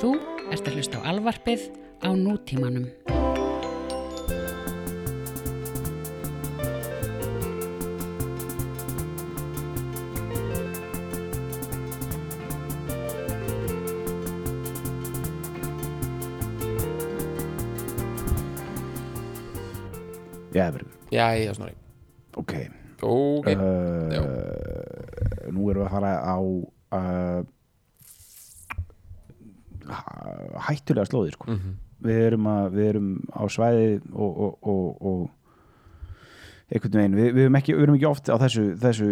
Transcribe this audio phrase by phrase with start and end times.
[0.00, 0.14] Þú
[0.48, 1.66] ert að hlusta á alvarpið
[2.00, 2.86] á nútímanum.
[20.50, 21.76] Já, verður, Já, já, snorri.
[22.40, 22.54] Ok.
[23.02, 23.60] Ok, uh,
[25.50, 27.29] Nú erum við að fara á uh,
[30.70, 31.50] hættulega slóðir sko.
[31.52, 31.76] Mhm.
[32.00, 35.30] við, erum að, við erum á svæði og, og, og, og
[36.70, 39.08] einhvern veginn við, við, erum ekki, við erum ekki oft á þessu þessu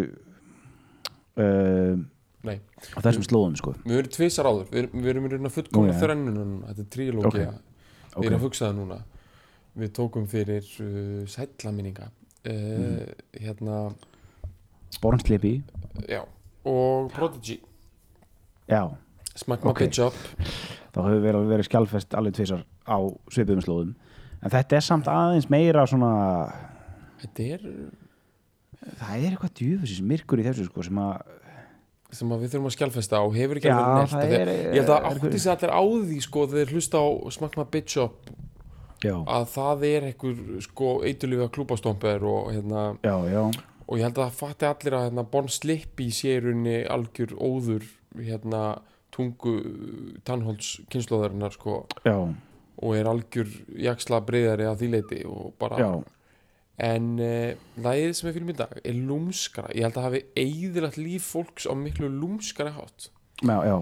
[1.37, 1.99] uh,
[2.47, 2.55] Nei,
[2.95, 3.73] á þessum slóðum sko.
[3.83, 5.57] við erum tvisar áður Við, við erum í raun að
[5.99, 7.39] þrennuna núna Þetta er trílógia Ok.
[7.39, 8.25] Við Ok.
[8.29, 8.99] erum að hugsa það núna
[9.79, 12.15] Við tókum fyrir uh, sætlaminninga uh,
[12.49, 13.09] Mm.
[13.35, 13.75] Hérna,
[15.03, 15.51] Bornslipi
[16.07, 16.21] já
[16.63, 17.57] Og Prodigy
[18.69, 18.85] já,
[19.39, 20.15] Smack my bitch up
[20.93, 22.97] þá hefur verið, verið skjálfest alveg tvisar á
[23.31, 23.91] svipuðum slóðum.
[24.43, 26.11] En þetta er samt aðeins meira svona
[27.21, 27.65] Þetta er
[28.99, 31.35] það er eitthvað djúfisins myrkur í þessu sko, sem að
[32.15, 34.89] sem að við þurfum að skjálfesta og hefur ekki alveg því að- er- Ég held
[34.89, 37.97] að er- átti sig allir á því sko þegar þeir hlusta á Smack my bitch
[38.01, 38.31] up
[39.03, 43.43] já, að það er einhver sko eitulífa klúbastomper og hérna já, já,
[43.85, 47.35] og ég held að það fatti allir að hérna, Bon Slippi sé í rauninni algjör
[47.37, 47.85] óður
[48.17, 48.63] hérna
[49.15, 49.55] tungu
[50.27, 52.15] tannholds kynnslóðarinnar sko já,
[52.79, 55.89] og er algjör jaksla breyðari að því leiti og bara já.
[56.89, 57.51] en uh,
[57.83, 61.67] lagið sem er mig í dag er lúmskara, ég held að hafi eigðilegt líf fólks
[61.67, 62.71] á miklu lúmskara
[63.65, 63.75] já.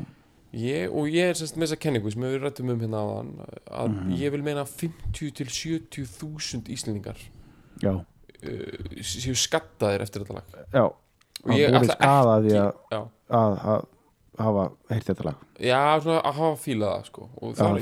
[0.57, 3.33] ég, og ég er semst með þessa kenningu sem við rættum um hérna áðan
[3.67, 4.15] að Mhm.
[4.17, 7.17] ég vil meina 50 til 70 þúsund íslendingar
[7.83, 7.93] já.
[7.93, 10.85] uh, séu skattaðir eftir þetta lag já.
[10.87, 12.73] og Það ætla skadaði að,
[13.29, 13.85] að, að
[14.37, 17.29] hafa heyrt þetta lag já, svona að hafa fílað það sko.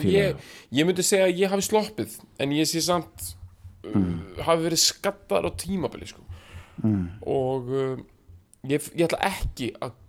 [0.03, 0.45] fílað ég,
[0.79, 3.27] ég myndi segja að ég hafi sloppið en ég sé samt
[3.89, 4.07] uh,
[4.47, 6.23] hafi verið skattaðar á tímabili sko.
[6.83, 7.05] mm.
[7.35, 7.93] og uh,
[8.69, 10.01] ég, ég ætla ekki að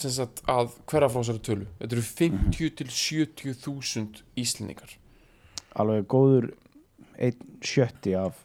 [0.00, 4.96] sagt að hverja frá þessari tölu þetta eru 50 til 70 þúsund íslendingar
[5.76, 6.48] alveg góður
[7.20, 8.38] einn sjötti af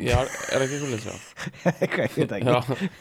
[0.00, 0.16] já,
[0.52, 1.14] er ekki eitthvað leys já
[1.72, 2.46] eitthvað, ég veit ekki.
[2.46, 2.56] Já,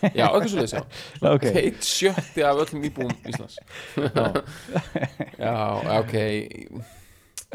[0.09, 0.83] já eitthvað svo leys já
[1.35, 3.57] ok, eitt sjötti af öllum íbúum Íslands.
[5.39, 5.56] Já,
[6.01, 6.16] ok.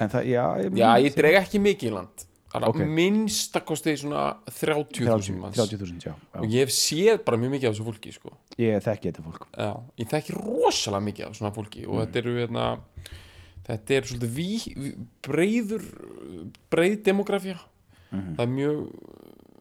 [0.01, 2.27] En það, já ég, já, ég dreg ekki mikið í land.
[2.51, 2.83] Okay.
[2.83, 5.55] minnstakosti svona 30.000 manns.
[5.55, 8.33] 30.000, já, og já ég hef séð bara mjög mikið af þessu fólki sko.
[8.59, 9.45] ég þekki þetta fólk.
[9.55, 9.71] Já,
[10.03, 12.65] ég þekki rosalega mikið af svona fólki og þetta eru hérna,
[13.69, 14.91] þetta er svolítið ví, ví,
[15.23, 15.87] breiður
[18.11, 18.79] breið demografía það er mjög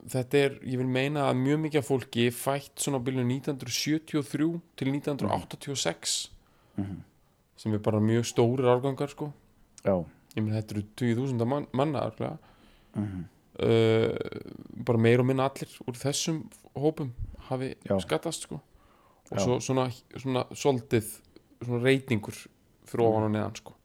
[0.10, 4.50] þetta er, ég vil meina að mjög mikið fólki fætt svona á bylunum 1973
[4.80, 6.16] til 1986
[7.60, 9.34] sem er bara mjög stórir árgangar sko.
[9.84, 10.00] Já,
[10.36, 12.38] ég meina þetta eru 20.000 man, manna örgulega
[13.60, 14.16] uh,
[14.88, 16.46] bara meir og minna allir úr þessum
[16.76, 17.12] hópum
[17.50, 18.00] hafi Já.
[18.00, 18.62] skattast sko.
[19.30, 19.44] Og Já.
[19.44, 21.12] svo svona, svona soldið
[21.60, 22.38] svona reytingur
[22.88, 23.76] fyrir ofan og neðan sko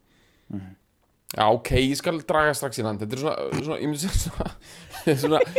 [1.34, 3.02] já ok, ég skal draga strax í land.
[3.02, 5.40] Þetta er svona, svona ég myndi segja svona,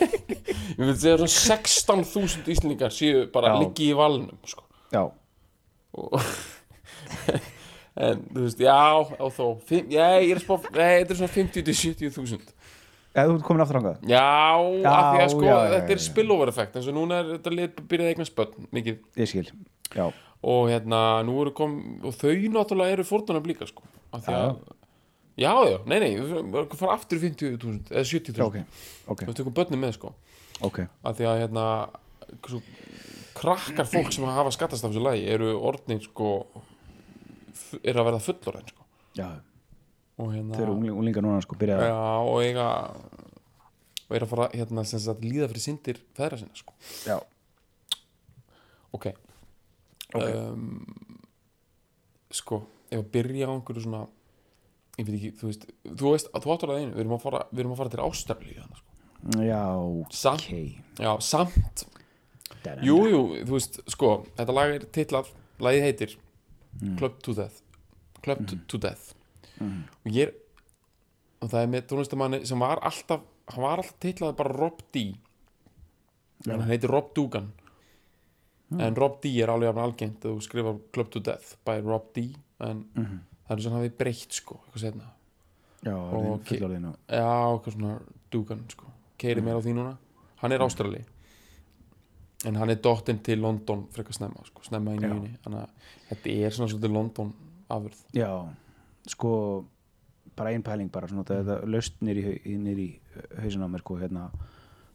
[0.76, 3.60] ég myndi segja svona 16.000 íslendingar séu bara Já.
[3.62, 4.64] liggi í valnum sko.
[4.90, 5.04] Já,
[5.94, 6.16] og
[8.00, 11.34] en þú veist, já, á þó fimm, já, ég er spá, nei, þetta er svona
[11.36, 12.56] 50 til 70 þúsund.
[13.10, 15.98] Eða þú ert komin aftur ángað já, af því að sko, já, já, þetta er
[15.98, 16.04] já.
[16.04, 19.48] spillover effekt eins og núna er þetta lið byrjaði eignast börn mikið, ég skil,
[19.98, 20.04] já,
[20.54, 21.74] og hérna, nú eru kom
[22.06, 23.82] og þau náttúrulega eru fórtunum líka sko,
[24.14, 24.60] af því að
[25.40, 29.38] já, já, nei, nei, við fara aftur í 50.000 eða 70.000, já, ok ok, við
[29.40, 30.12] tökum börnum með sko.
[30.66, 31.64] Ok, af því að hérna
[32.46, 32.60] svo,
[33.38, 36.34] krakkar fólk sem hafa skattast af þessu lagi eru orðnir sko
[37.80, 38.86] eru að verða fullorðin sko.
[40.20, 41.96] Hérna þeir eru ungling, unglingar núna sko byrjað já,
[42.28, 42.66] og eiga
[44.10, 46.76] og er að fara hérna sem sagt líða fyrir syndir feðra sinna sko.
[47.08, 47.16] Já,
[48.92, 49.12] ok,
[50.10, 50.26] Ok.
[50.26, 50.80] Um,
[52.34, 52.56] sko,
[52.90, 54.00] ef að byrja á einhverju svona
[55.00, 55.66] ég veit ekki, þú veist
[56.00, 58.02] þú veist, þú áttur að einu, við erum að fara, við erum að fara til
[58.04, 59.44] Ástralíu þannig, sko.
[59.46, 59.62] já,
[60.20, 61.00] samt, ok.
[61.04, 61.84] Já, samt.
[62.84, 65.32] Jú, jú, þú veist, sko þetta lag er titlað,
[65.64, 66.16] lagið heitir
[67.00, 67.62] Club to Death
[68.24, 69.14] Club to, to Death.
[70.04, 70.34] Og ég er
[71.40, 75.06] og það er með tónlistamanni sem var alltaf hann var alltaf titlað bara Rob D.
[76.46, 77.48] En hann heitir Rob Dugan.
[78.76, 82.10] En Rob D er alveg jafn algengt að þú skrifar Club to Death by Rob
[82.16, 82.26] D
[82.60, 82.84] en
[83.50, 85.08] það er sem hann hafi breytt sko eitthvað setna
[85.82, 86.44] já, Ok.
[86.52, 87.96] fullorðinu já, eitthvað svona
[88.30, 88.86] Dugan sko.
[89.18, 89.96] Keiri meira á því núna.
[90.38, 91.00] Hann er ástrali
[92.46, 96.36] en hann er dottinn til London frekar snemma sko, snemma í nýjunni þannig að þetta
[96.46, 97.32] er svona svolítið London
[97.70, 97.98] afurð.
[98.16, 98.30] Já,
[99.10, 99.32] sko
[100.36, 103.00] bara einn pæling bara svona þetta löst nýr í, í
[103.42, 104.30] hausin á mér sko hérna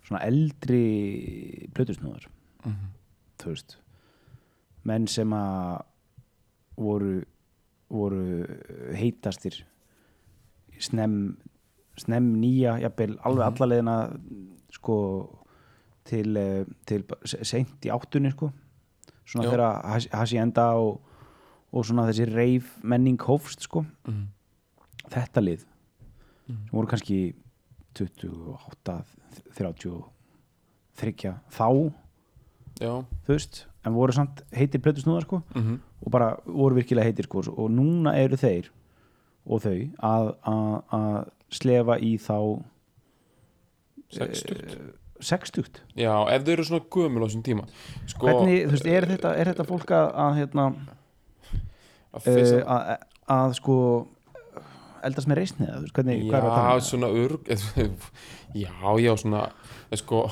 [0.06, 2.26] svona eldri plötusnúðar
[2.66, 2.88] Mhm.
[3.38, 3.76] þú veist
[4.86, 5.84] menn sem að
[6.78, 7.26] voru
[7.96, 8.46] voru
[8.98, 9.64] heitastir
[10.80, 11.38] snem
[11.98, 13.54] snem nýja, jafnvel alveg Mhm.
[13.56, 13.96] allalegina
[14.76, 14.96] sko
[16.04, 18.52] til, eh, til seint í áttunni sko
[19.26, 21.02] svona þegar Hacienda og,
[21.72, 24.28] og svona þessi reif menning hófst sko Mhm.
[25.10, 25.66] þetta lið
[26.48, 26.68] Mhm.
[26.68, 27.34] sem voru kannski
[27.96, 29.04] 28,
[29.56, 31.94] 33 þá,
[32.82, 35.80] Já þú veist en voru samt heitir plötusnúðar sko Mhm.
[36.06, 38.70] Og bara voru virkilega heitir sko og núna eru þeir
[39.46, 41.18] og þau að, að, að
[41.60, 42.38] slefa í þá
[44.16, 45.80] Sextugt Eh, sextugt.
[45.98, 47.64] Já, ef þau eru svona gömul á þessum tíma.
[48.12, 50.66] Sko, hvernig, þú veist, er þetta, er þetta fólk að, að hérna
[52.16, 52.76] að fyrsta
[53.36, 53.78] að, sko
[55.06, 55.42] eldast með
[56.36, 56.84] er að Já, um?
[56.90, 57.50] svona örg
[58.66, 59.42] Já, já, svona
[59.90, 60.26] eh, sko,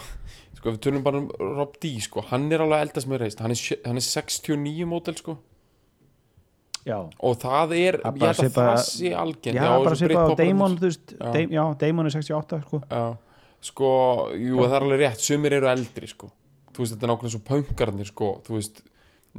[0.57, 3.53] sko, við tölum bara um Rob D, sko, hann er alveg eldast með reist hann
[3.55, 5.37] er, hann er 69 mótel, sko
[6.83, 9.55] Já, og það er, Það ég held að það sé algengt.
[9.55, 11.27] Já, bara svipa á Damon, þú Já.
[11.31, 12.79] Dam, já, Damon er 68 sko.
[13.63, 13.91] Sko,
[14.35, 16.27] jú, það er alveg rétt sumir eru eldri, sko.
[16.75, 18.31] Þú veist, þetta er nákvæmlega svo pönkarnir, sko.
[18.43, 18.81] Þú veist,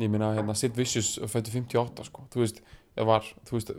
[0.01, 2.63] ég meina, hérna, Sid Vicious fættu 58, sko, þú veist
[2.95, 3.75] það var, þú veist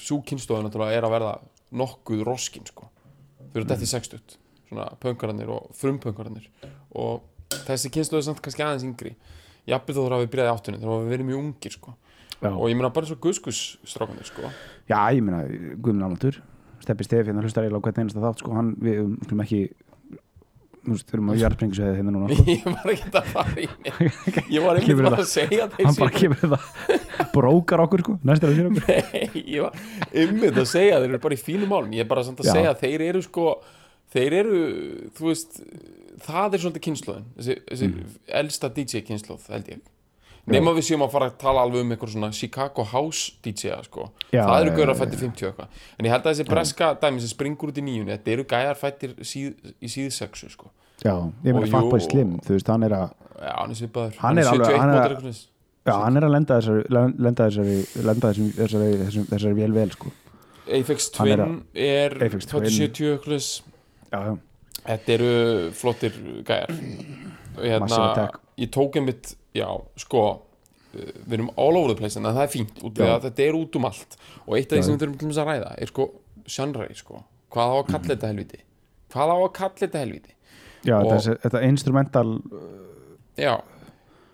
[0.00, 1.34] svo kynnstofið náttúrulega er að verða
[1.76, 2.88] nokkuð roskin, sko.
[3.50, 4.38] Þau eru dætti 60,
[4.70, 6.48] svona pönkarnir og frumpönkarnir.
[6.96, 7.20] Og
[7.68, 9.12] þessi kynnstofið er samt kannski aðeins yngri.
[9.68, 11.96] Jafnir þó þurfa að við byrjaði áttunni þegar við verðum mjög ungir, sko
[12.42, 14.50] Já, og ég meina bara svo guðskus strákanir, sko.
[14.90, 15.44] Já ég meina,
[15.80, 16.40] Guðmund Almatur
[16.84, 19.60] Steppi Stefi, hérna hlustar eiginlega á hvern einasta þátt sko, hann, við um, ekki
[20.86, 22.44] þú veist, við erum á jarðsprengisveið hérna núna sko.
[22.52, 23.68] ég var ekki að fara í
[24.54, 25.16] ég var það.
[25.16, 26.68] að segja þeir hann bara kemur það.
[27.32, 28.92] Brókar okkur sko, næstir að okkur.
[28.92, 29.80] Nei, ég var
[30.12, 31.90] einmitt að segja þeir eru bara í fínum málum.
[31.96, 32.54] Ég er bara samt að Já.
[32.60, 33.48] segja að þeir eru sko
[34.14, 34.60] þeir eru,
[35.16, 35.58] þú veist
[36.26, 38.16] það er svolítið kynnslóðin þessi, þessi Mm.
[38.40, 39.82] elsta DJ kynnslóð held ég
[40.46, 44.08] nema við séum að fara að tala alveg um eitthvað svona Chicago House DJ sko.
[44.32, 45.80] Það eru gauðar fættir 50 eitthvað.
[45.98, 48.78] En ég held að þessi breska dæmi sem springur út í nýjunni þetta eru gæjar
[48.80, 50.70] fættir síð, í síðsexu sko.
[51.02, 51.12] já,
[51.44, 54.14] ég meina Fatboy Slim þú veist, hann er að já, hann er svipaður.
[54.22, 55.42] Hann er alveg- 71 hann er- mótor eitthvað
[55.86, 56.84] já, hann er að lenda þessari
[57.18, 57.76] lenda þessari,
[58.06, 60.12] lenda þessari, þessari, þessari, þessari vel vel sko.
[60.66, 62.64] Er Twin er, Aphex Twin.
[62.64, 63.62] 2070 eitthvað svoleiðis.
[64.12, 64.36] já, já,
[64.86, 66.12] Þetta eru flottir
[66.46, 66.70] gæjar.
[67.56, 69.68] Og hérna, ég tók einmitt já,
[70.02, 70.22] sko
[70.96, 74.16] við erum all over the place en það er fínt þetta er út um allt.
[74.46, 76.06] Og eitt af því sem við þurfum að ræða er sko
[76.46, 77.20] genre, sko,
[77.52, 78.60] hvað á að kalla þetta helviti
[79.12, 80.32] hvað á að kalla þetta helviti
[80.86, 82.28] já Og- þessi, þetta instrumental
[83.36, 83.54] já,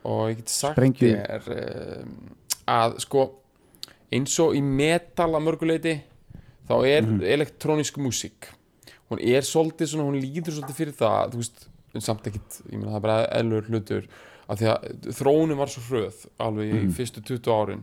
[0.05, 1.13] og ég get sagt Sprengju.
[1.17, 1.49] þér
[2.03, 2.17] um,
[2.69, 3.25] að sko
[4.13, 5.95] eins og í metal að mörguleiti
[6.69, 7.23] þá er Mhm.
[7.25, 8.51] elektrónisk músík.
[9.11, 12.79] Hún er svolítið svona, hún líður svolítið fyrir það þú veist, en samt ekkit ég
[12.79, 14.07] meina það er bara eðlur hlutur
[14.49, 16.93] af því að þróunin var svo hröð alveg í Mhm.
[16.97, 17.83] fyrstu 20 árin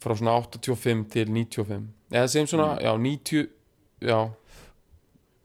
[0.00, 2.82] frá svona 85 til 95 eða segjum svona, Mhm.
[2.82, 3.48] já 90
[4.00, 4.30] já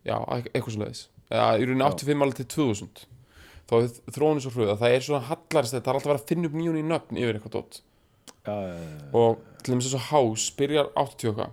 [0.06, 1.91] já, eit- eitthvað svo leiðis eða í rauninni Já.
[1.91, 3.06] 85 alveg til 2000
[3.68, 6.19] þá er þróunin svo hröð að það er svona hallarist það er alltaf að vera
[6.19, 7.81] að finna upp nýjun í nöfn yfir eitthvað dótt
[8.45, 8.53] já,
[9.13, 11.51] og til dæmis þess að House byrjar 80 og eitthvað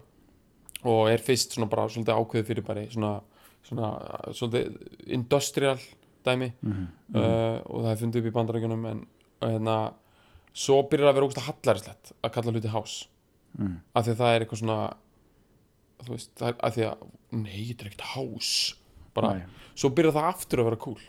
[0.85, 3.21] og er fyrst svona bara svolítið ákveðið fyrir bara svona,
[3.65, 3.89] svona
[4.33, 4.77] svolítið
[5.07, 5.79] industrial
[6.29, 6.87] dæmi Mhm.
[7.15, 9.07] uh, og það er fundið upp í bandarækjunum en
[9.43, 9.77] hérna
[10.55, 13.07] svo byrjar að vera ógust að hallarislegt að kalla hluti House
[13.59, 13.77] Mhm.
[13.95, 14.95] af því að það er eitthvað svona
[16.05, 18.75] þú veist, það er af því að nei, þetta er ekkert House
[19.15, 19.45] bara, Nei.
[19.75, 21.01] svo byrjar það aftur að vera cool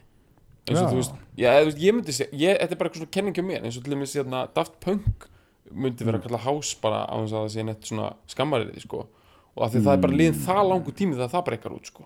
[0.70, 2.90] eins og þú veist, já, eða þú veist, ég myndi segja ég, þetta er bara
[2.90, 5.28] eitthvað svona kenningi um mér eins og til dæmis hérna, Daft Punk
[5.74, 9.08] myndi vera að kalla house bara á þess að það sé neitt svona skammarið sko.
[9.56, 12.06] og af því það er bara liðin það langu tími þegar það breykar út sko.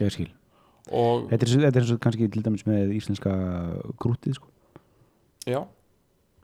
[0.00, 0.28] ég skil
[1.30, 3.34] þetta er, þetta er svo kannski til dæmis með íslenska
[4.00, 4.50] grútið sko.
[5.48, 5.60] Já.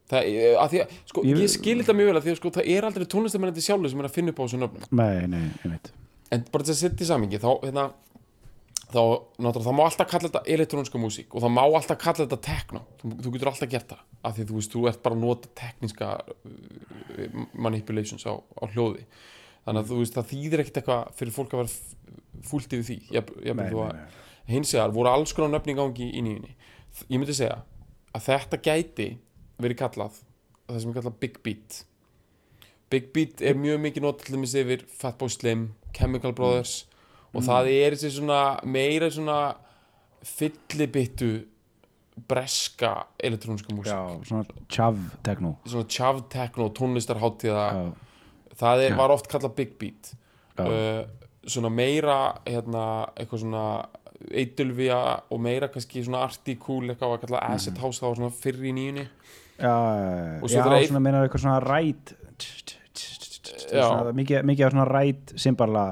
[0.05, 2.51] Það, af því að, sko, Ég- ég, skil þetta mjög vel að því að sko,
[2.59, 4.89] það er aldrei tónlistamennandi sjálfur sem er að finna upp á þessu nöfnum.
[5.01, 5.93] Nei, nei, ég veit
[6.35, 7.85] en bara til að setja í samingi þá, hérna,
[8.91, 9.03] þá,
[9.39, 12.83] náttúrulega, það má alltaf kalla þetta elektróniska músík og það má alltaf kalla þetta techno,
[13.01, 15.53] þú, þú getur alltaf gert það af því þú veist, þú ert bara að nota
[15.61, 19.05] tekníska uh, manipulations á, á hljóði.
[19.65, 22.97] Þannig að þú veist, það þýðir ekkert eitthvað fyrir fólk að vera fúlt yfir því.
[23.15, 24.23] Ég, ég, nei, nei, að, nei.
[24.51, 26.55] Hins vegar voru alls konar nöfn í gangi í nýjunni.
[27.09, 27.63] Ég myndi segja
[28.15, 29.09] að þetta gæti
[29.61, 30.21] verið kallað
[30.69, 31.81] það sem er kallað Big Beat.
[32.93, 36.85] Big Beat er mjög mikið dæmis yfir Fatboy Slim, Chemical Brothers
[37.35, 39.57] og það er þessi svona meira svona
[40.25, 41.33] fyllibittu
[42.31, 43.91] breska elektróniska músík.
[43.91, 45.57] Já, svona chav techno.
[45.67, 47.65] Svona chav techno, tónlistarháttíða
[48.55, 50.13] það er, var oft kallað big beat.
[50.55, 51.03] Uh,
[51.43, 53.65] svona meira hérna, eitthvað svona
[54.31, 54.99] eitulvía
[55.31, 58.63] og meira kannski svona arty cool eitthvað var kallað acid house það var svona fyrr
[58.65, 59.07] í nýjunni.
[59.59, 59.75] Já,
[60.49, 62.15] svona meina eitthvað svona ræt
[63.75, 63.87] Já.
[63.89, 65.85] svona, mikið, mikið af svona ræt simbarla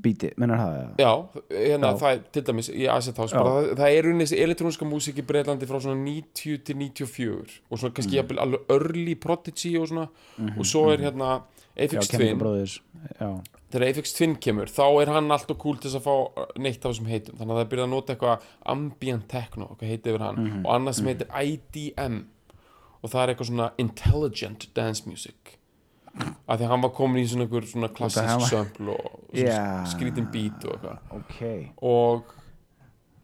[0.00, 0.76] bíti, mennar það?
[1.02, 1.10] Já,
[1.52, 5.24] hérna það er til dæmis í Acid House, það, er unnið þessi elektróniska músík í
[5.28, 7.96] Breitlandi frá svona 90 til 94 og svona Mm.
[7.98, 10.08] kannski jafnvel alveg early Prodigy og svona.
[10.58, 12.38] Og svo er hérna Mhm, já, Aphex Twin,
[13.70, 16.92] þegar Aphex Twin kemur þá er hann alltaf cool til að fá uh, neitt af
[16.94, 20.24] þessum heitum, þannig að það er byrjað að nota eitthvað ambient techno, eitthvað heiti yfir
[20.26, 22.18] hann Mhm, og annað sem heitir IDM
[23.02, 25.56] og það er eitthvað svona intelligent dance music.
[26.20, 29.86] Af því að hann var komin í svona svona klassisk sömpl og Já.
[29.86, 30.98] skrítin beat og eitthvað.
[31.14, 31.40] Ok.
[31.86, 32.24] Og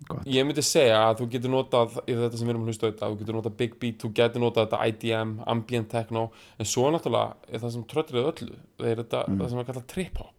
[0.06, 0.24] Gott.
[0.28, 2.90] ég myndi segja að þú getur notað í þetta sem við erum að hlusta á
[2.92, 6.30] þetta, þú getur notað Big Beat þú getur notað þetta IDM, Ambient Techno.
[6.60, 8.56] En svo náttúrulega er það sem tröllrið öllu.
[8.78, 10.35] Það er þetta, það sem er kallað Trip Hop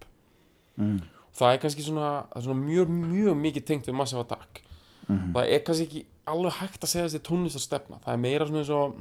[0.77, 0.99] mm.
[1.37, 4.63] það er kannski svona, er svona mjög, mjög mikið tengt við Massive Attack
[5.07, 5.31] Mhm.
[5.33, 8.59] það er kannski ekki alveg hægt að segja þessi tónlistar stefna það er meira svona
[8.59, 8.97] eins og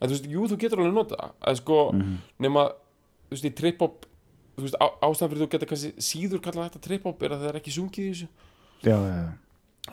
[0.00, 2.14] að, þú veist, jú, þú getur alveg notað það að sko, Mhm.
[2.40, 2.62] nema
[3.28, 4.06] þú veist, í Trip Hop
[4.56, 7.40] þú veist, á, ástæðan fyrir þú getur kannski síður kallað þetta Trip Hop er að
[7.42, 8.28] það er ekki sungið í þessu
[8.82, 9.32] já, já, já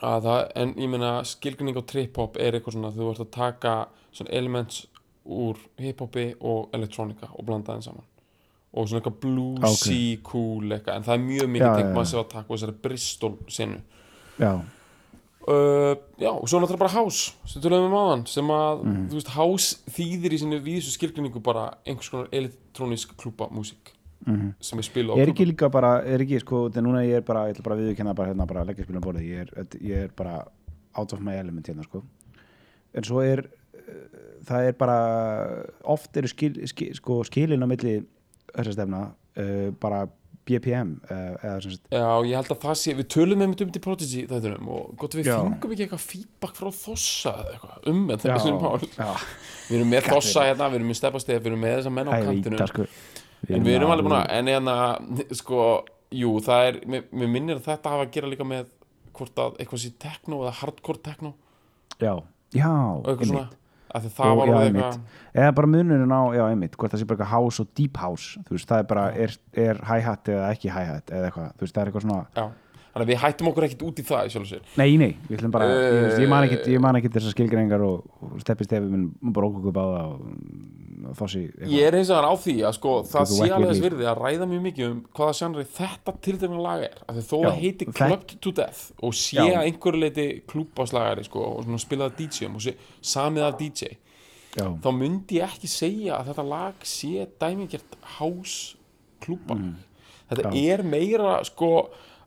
[0.00, 3.72] að það, en ég meina skilgrinning á trip-hop er eitthvað svona þú ert að taka
[4.12, 4.86] svona elements
[5.26, 8.04] úr hip-hopi og elektronika og blanda þeim saman
[8.70, 12.46] og svona eitthvað bluesy, cool eitthvað en það er mjög mikið maður sér að taka
[12.46, 13.80] og þessari Bristol senu
[14.38, 14.52] já,
[15.50, 19.08] uh, já, og svo náttúrulega bara house sem tölum við maðan, sem að Mhm.
[19.10, 23.90] þú veist, house þýðir í sinni vísu skilgrinningu bara einhvers konar elektrónisk klúpa músík
[24.26, 24.54] mhm.
[24.60, 25.34] sem er spila á er klúbbum.
[25.34, 27.82] ekki líka bara, er ekki sko þetta núna ég er bara, ég ætla bara að
[27.82, 30.44] viðurkenna bara hérna bara leggja spilum borðið, ég er, ég er bara
[30.94, 32.02] out of my element hérna sko.
[32.94, 34.06] En svo er uh,
[34.46, 34.96] það er bara
[35.84, 38.04] oft eru skil, skil, sko, skilin á milli
[38.54, 40.06] þessa stefna uh, bara
[40.50, 43.70] BPM uh, eða sem sagt Já, ég held að það sé, við tölum einmitt um
[43.70, 47.88] þetta í Prodigy þættunum og gott við fengum ekki eitthvað feedback frá Þossa eða eitthvað
[47.92, 49.20] um með já, þessum mál
[49.70, 52.12] Við erum með Þossa hérna, við erum með Stefastef, við erum með þessa menn á
[52.26, 52.86] víta sko.
[53.48, 54.74] En við erum alveg búin að, en hérna,
[55.38, 55.60] sko,
[56.18, 58.72] jú, það er, mér, minnir að þetta hafa að gera líka með
[59.16, 61.32] hvort að eitthvað sé techno eða hardcore techno.
[62.02, 62.12] Já,
[62.56, 63.22] já, og
[64.30, 64.54] Og- var já,
[65.34, 68.38] eða bara munurinn á, já einmitt hvort það sé bara eitthvað house og deep house
[68.46, 71.74] þú veist, það er bara, er, er hi-hat eða ekki hi-hat eða eitthvað, þú veist,
[71.74, 72.46] það er eitthvað svona Já,
[72.90, 74.26] þannig að við hættum okkur ekkit út í það
[74.80, 76.46] Nei, nei, við ætlum bara, ég, veist, ég man
[76.82, 81.14] man ekki þessar skilgreiningar og, og steppi stefi minn bara okkur upp á það og,
[81.20, 84.08] þossi Ég er eins og hann á því að sko það sé alveg þess virði
[84.10, 87.60] að ræða mjög mikið um hvaða sjanri þetta tiltegna lag er af því þó það
[87.62, 92.16] heiti þetta- Clubbed to Death og sé að einhverju leiti klúbáslagari sko og svona spilaða
[92.20, 92.74] DJ-um og sé
[93.14, 93.92] samið af DJ
[94.58, 98.74] Já, þá myndi ég ekki segja að þetta lag sé dæmingert house
[99.22, 99.78] klúbbalag
[100.30, 100.54] þetta Mm.
[100.54, 100.74] Já.
[100.74, 101.68] er meira sko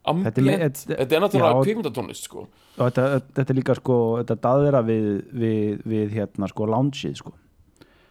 [0.10, 1.64] ambient, Þetta er þetta, er náttúrulega já.
[1.68, 2.48] kvikmyndatónlist sko.
[2.80, 3.06] Þetta,
[3.38, 5.08] þetta er líka sko þetta daðra við,
[5.44, 7.34] við, við hérna sko loungeið sko,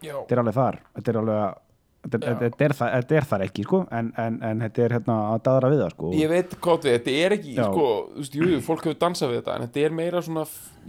[0.02, 0.80] Já, þetta er alveg þar.
[0.96, 1.60] Þetta er alveg
[2.02, 2.32] Þetta,
[2.66, 3.78] er það, er þar ekki sko.
[3.94, 6.08] En, en, en þetta er hérna að daðra við það sko.
[6.18, 7.62] Ég veit hvað við, þetta er ekki Já.
[7.68, 10.44] sko, þú veist, jú, fólk hefur dansað við þetta en þetta er meira svona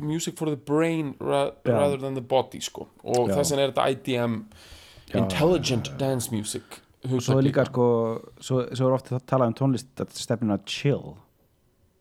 [0.10, 2.88] music for the brain ra rather than the body sko.
[3.06, 4.40] Og þess vegna er þetta IDM
[5.14, 7.86] intelligent dance music svo er líka sko
[8.40, 11.16] svo, svo er ofta talað um tónlist stefnina chill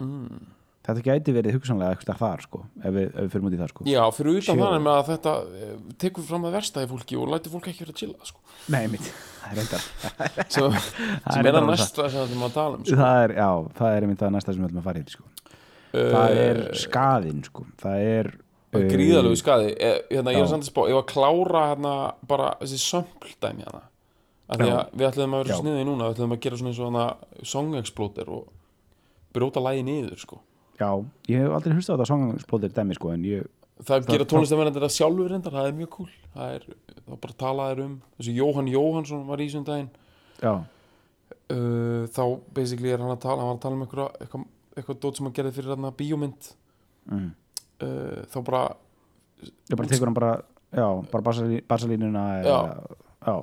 [0.02, 0.44] mm.
[0.86, 3.72] þetta gæti verið hugsanlega eitthvað þar sko ef við, ef við fyrir út í það
[3.72, 7.18] sko Já, fyrir utan þannig með að þetta eh, tekur fram að versta í fólki
[7.18, 8.40] og lætur fólk ekki vera að chilla sko.
[8.72, 9.88] Nei, mitt, það er reyndar
[10.54, 13.00] sem, sem er að bara næsta sem við erum að tala um sko.
[13.02, 15.28] það er, já, það er einmitt það næsta sem við ætlum að fara í sko.
[15.98, 17.66] það er skaðinn sko.
[17.82, 21.10] það er uh, gríðalegu skaði eh, hérna, ég er samt að spá, ég var að
[21.12, 21.96] klára hérna,
[22.30, 23.82] bara þessi sömpldæmi hérna.
[24.50, 24.74] Já.
[24.76, 25.54] að við ætlum að vera Já.
[25.54, 27.04] svo sniðið núna við ætlum að gera svona eins og hana
[27.52, 28.48] song exploder og
[29.32, 30.40] bróta lægi niður sko.
[30.80, 30.88] já,
[31.28, 33.46] ég hef aldrei hlustað á þetta songsplotir dæmi sko, en ég,
[33.86, 36.66] það gera tónlistamennir þetta sjálfur reyndar það er mjög cool það er,
[37.06, 39.90] það bara talaðir um þessi Jóhann Jóhannsson var í þessum daginn
[40.42, 42.22] já, uh, þá
[42.56, 44.46] basically er hann að tala hann var að tala um eitthvað, eitthvað,
[44.76, 46.50] eitthvað dót sem hann gerði fyrir hann bíómynd
[47.12, 47.30] mm.
[47.86, 48.62] uh, þá bara
[49.46, 50.32] ég bara tekur hann bara
[50.72, 52.60] já, bara basalí- basalínuna eða,
[53.22, 53.34] já,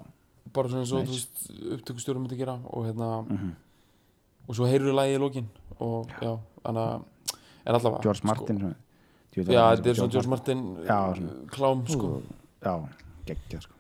[0.53, 1.53] bara svona eins og Nice.
[1.75, 3.51] upptökustjórum myndi gera og hérna mhm.
[4.47, 7.01] og svo heyrðu lagið í lokin og já, þannig að
[7.65, 8.73] en allavega George Martin sko.
[9.31, 11.33] sko, já, þetta er svona George Martin Já, svona.
[11.53, 12.11] klám sko.
[12.63, 12.73] já,
[13.29, 13.73] geggjað sko.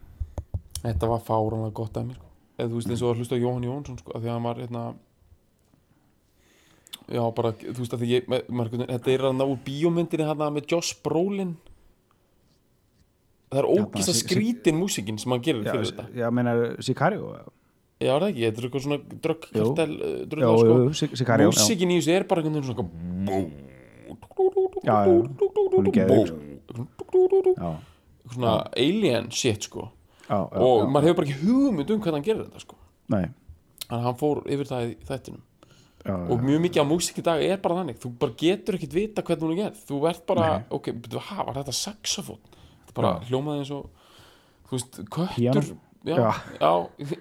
[0.83, 2.25] þetta var fáranlega gott af mér sko.
[2.57, 4.43] eða þú veist eins og að hlusta á Jóhann Jónsson sko, af því að hann
[4.49, 4.83] var hérna
[7.09, 10.45] já, bara, þú veist að því ég, ma- maður, þetta er hann úr bíómyndinni hann
[10.53, 11.57] með Josh Brolin
[13.49, 16.05] það er ógist að skrítin músikinn sem hann gerir já, fyrir þetta.
[16.21, 17.43] já, meinar Sicario já,
[17.99, 20.77] er það ekki, þetta er eitthvað svona dröggkartel já, drögg, jú, sko.
[21.49, 23.67] músikinn í þessu er bara einhvern veginn svona
[24.83, 25.93] Já, hún er
[27.57, 27.77] já,
[28.31, 29.89] svona alien shit sko.
[30.29, 32.77] Og maður hefur bara ekki hugmynd um hvernig hann gerir þetta sko.
[33.09, 33.29] Nei.
[33.85, 35.45] Þannig að hann fór yfir það í þættinum.
[35.99, 37.99] Já, og mjög mikið á músík í dag er bara þannig.
[37.99, 39.81] Þú bara getur ekkit vita hvernig hún er gerð.
[39.89, 42.39] Þú ert bara, ok, betur, ha, var þetta saxofón
[42.89, 43.89] þetta bara hljómaði eins og
[44.69, 45.69] þú veist, köttur.
[46.05, 46.31] Já, Já.
[46.59, 46.71] já,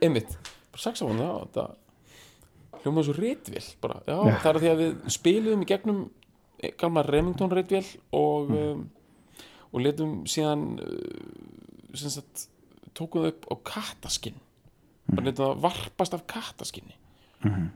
[0.03, 0.37] einmitt.
[0.73, 4.37] Bara saxofón, já, þetta hljómaði og réttvél bara, já, Já.
[4.43, 6.05] það er því að við spiluðum í gegnum
[6.79, 8.57] gamla Remington réttvél og Mm.
[8.59, 8.91] um,
[9.73, 12.47] og letum síðan uh, sem sagt
[12.95, 14.35] tókum þau upp á kattaskinn.
[15.09, 15.17] Mm.
[15.17, 16.95] bara letum það varpast af kattaskinni
[17.45, 17.69] Mhm.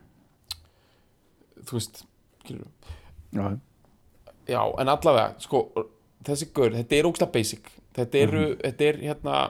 [1.65, 2.03] þú veist
[2.43, 2.67] skilur
[3.33, 3.59] já,
[4.49, 5.63] já, en allavega, sko
[6.25, 9.41] þessi gaur, þetta er ógslag basic þetta eru, þetta er hérna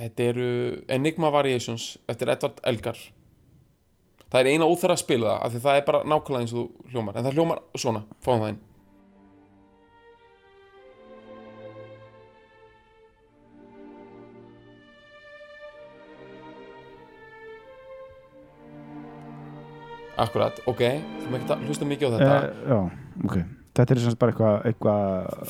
[0.00, 0.50] þetta eru
[0.88, 2.98] Enigma Variations eftir Edvard Elgar.
[4.30, 6.66] Það er eina óþara að spila það af því það er bara nákvæmlega eins og
[6.66, 8.66] þú hljómar en það hljómar svona, fáum það inn.
[20.20, 20.82] Akkurat, ok,
[21.22, 22.34] þú með ekki að hlusta mikið á þetta.
[22.36, 22.78] Eh, já,
[23.24, 24.94] ok þetta er sagt bara eitthvað eitthva,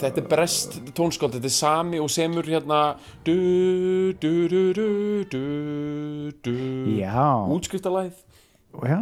[0.00, 2.80] Þetta er brest tónskáld, þetta er sami og semur hérna.
[3.26, 3.34] Du,
[4.22, 4.86] du, du, du,
[5.34, 5.42] du,
[6.46, 6.56] du,
[7.00, 8.14] já, útskriftalæð
[8.86, 9.00] já.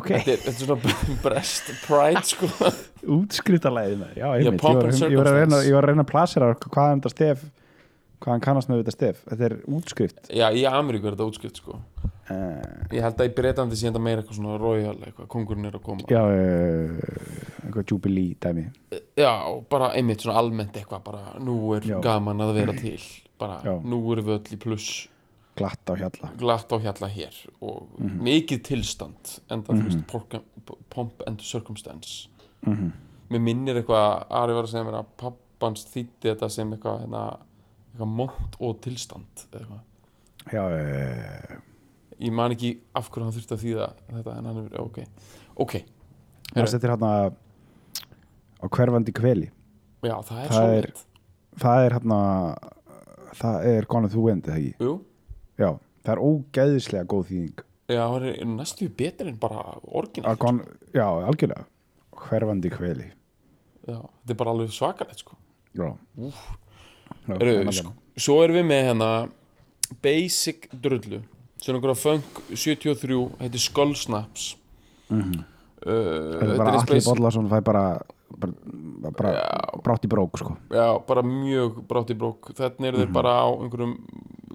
[0.00, 0.94] Ok, þetta, er- þetta er svona
[1.26, 2.48] brest pride sko.
[3.18, 6.06] Útskriftalæði með já, einmitt, ég, var, and ég, var að reyna, ég var að reyna
[6.06, 7.42] að plasera hvað er þetta stef
[8.22, 9.22] hvað hann kannast með þetta stef.
[9.26, 10.20] Þetta er útskrift.
[10.30, 11.80] Já, í Ameríku er þetta útskrift sko
[12.92, 15.82] Ég held að í Breitlandi sé þetta meira eitthvað svona royal eitthvað, kongurinn er að
[15.86, 16.90] koma já, uh,
[17.66, 18.64] eitthvað jubilee dæmi
[19.16, 19.32] Já,
[19.70, 21.98] bara einmitt svona almennt eitthvað bara nú er Já.
[22.04, 22.98] gaman að vera til
[23.40, 23.74] bara Já.
[23.82, 24.90] nú erum við öll í pluss
[25.56, 28.20] glatt á hjalla glatt á hjalla hér og Mhm.
[28.24, 30.42] mikið tilstand enda þú veist porka-
[30.90, 32.28] pomp and circumstance
[32.66, 32.92] Mhm.
[33.30, 37.38] mér minnir eitthvað Ari var að segja mér að pappans þýtti þetta sem eitthvað hérna,
[37.94, 39.80] eitthvað mont og tilstand eitthvað.
[40.52, 41.60] já, uh,
[42.22, 44.98] ég man ekki af hverju hann þurfti að þýða þetta en hann er, ok.
[45.62, 45.74] Ok,
[46.54, 47.10] það settir hérna
[48.62, 49.48] á hverfandi kveli
[50.02, 50.92] já það er Það er-
[51.62, 52.20] það er hérna
[53.36, 54.74] það er the Wind, eða ekki?
[54.80, 54.94] jú,
[55.58, 55.68] Já,
[56.04, 57.60] það er ógeðislega góð þýðing.
[57.92, 60.32] Já, hann er næstu betur en bara orginal.
[60.32, 61.66] Að Gone, Já, algjörlega.
[62.22, 63.10] Hverfandi kveli
[63.88, 65.36] já, þetta er bara alveg svakalegt sko.
[65.74, 66.32] Já, Já,
[67.36, 69.08] Eru, það er sko, svo erum við með hérna
[70.02, 71.22] Basic drullu
[71.62, 74.56] sem einhverja funk 73 heitir Skull Snaps
[75.12, 75.44] Mhm.
[75.86, 75.92] uh,
[76.40, 77.84] Þetta er bara eins Alli basic- Bollason það er bara,
[78.38, 78.52] bara,
[79.12, 79.32] bara
[79.84, 80.56] brátt í brók sko.
[80.70, 82.52] Já, bara mjög brátt í brók.
[82.56, 83.96] Þannig eru þeir bara á einhverjum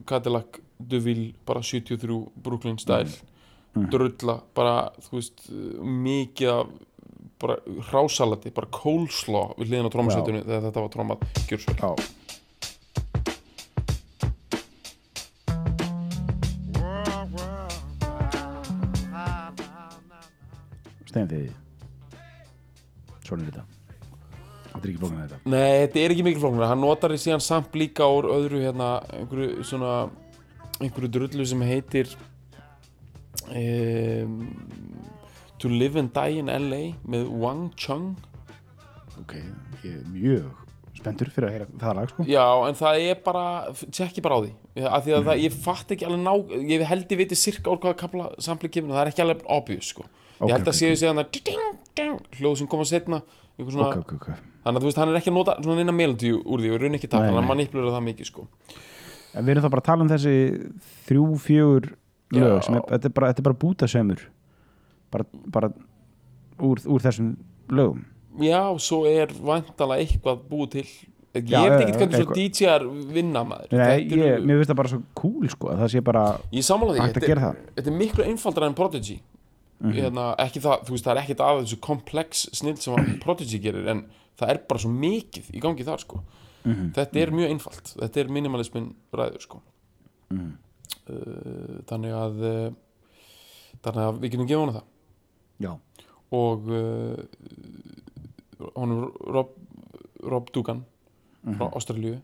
[0.08, 3.10] Cadillac Duville, bara 73 Brooklyn style.
[3.78, 5.44] Drulla, bara, þú veist
[5.84, 6.68] mikið af
[7.40, 7.58] bara
[7.92, 11.76] hrásalati, bara coleslaw við hliðin á trómasettunni þegar þetta var trómað gjörsvel
[21.18, 21.48] Stein þið
[23.28, 23.64] Svona er þetta.
[24.68, 25.38] Þetta er ekki bókan þetta.
[25.50, 28.90] Nei, þetta er ekki mikil flóknir hann notar í síðan samt líka úr öðru hérna,
[29.18, 29.96] einhverju svona
[30.78, 32.14] einhverju drullu sem heitir
[33.50, 34.38] um,
[35.60, 38.14] To Live and Die in LA með Wang Chung.
[39.20, 39.34] Ok,
[39.82, 40.64] ég er mjög
[40.98, 42.28] spenntur fyrir að heyra það lag sko.
[42.30, 43.44] Já, en það er bara,
[43.90, 44.54] tjekki bara á því.
[44.86, 47.82] Af því að það, ég fatt ekki alveg ná ég held ég viti sirka úr
[47.84, 50.08] hvaða kapla samfélg kemur, það er ekki alveg obvious sko
[50.42, 50.96] ég held að séu
[51.42, 53.22] ding, ding, hljóð sem setna
[53.58, 54.26] Ok, ok, ok.
[54.62, 56.82] Þannig að þú veist, hann er ekki að nota svona eina melodi úr því og
[56.84, 57.50] raun ekki takk, hann nei.
[57.50, 58.44] manipulur það mikið sko.
[59.34, 60.34] En við erum þá bara að tala um þessi
[61.08, 61.88] þrjú, fjögur
[62.38, 64.22] lög sem er, þetta, er bara, þetta er bara bútasömmur
[65.16, 65.70] bara, bara
[66.68, 67.32] úr, úr þessum
[67.74, 68.04] lögum.
[68.44, 70.86] Já, svo er vantalega eitthvað búið til.
[71.38, 72.36] Ég Já, veit ekki hvernig svo.
[72.38, 73.74] DJ-ar vinna maður.
[73.78, 77.26] Nei, ég, mér finnst það bara svo cool sko að það sé bara hægt að
[77.26, 77.74] gera er, það.
[77.80, 79.18] Þetta er miklu einfaldara en Prodigy
[79.84, 83.60] hérna, ekki það, þú veist, það er ekkit af þessu komplex snill sem að Prodigy
[83.62, 84.06] gerir en
[84.38, 86.22] það er bara svo mikið í gangi þar sko.
[86.68, 86.92] Mhm.
[86.98, 89.62] þetta er mjög einfalt þetta er minimalismin ræður sko.
[90.34, 90.50] Mhm.
[91.08, 92.72] uh, þannig að uh,
[93.86, 94.94] þannig að við getum gefa hana það
[95.58, 95.72] Já,
[96.38, 97.22] og uh,
[98.76, 99.54] honum Rob,
[100.22, 100.84] Rob Dugan
[101.56, 102.18] frá Ástralíu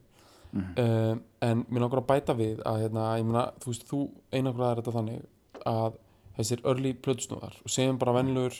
[0.54, 4.02] um, en mér langar að bæta við að hérna, ég meina, þú veist, þú
[4.34, 5.24] einangraðar þetta þannig
[5.70, 5.98] að
[6.38, 7.58] þessir early plötusnúðar.
[7.64, 8.60] Og segjum bara venlur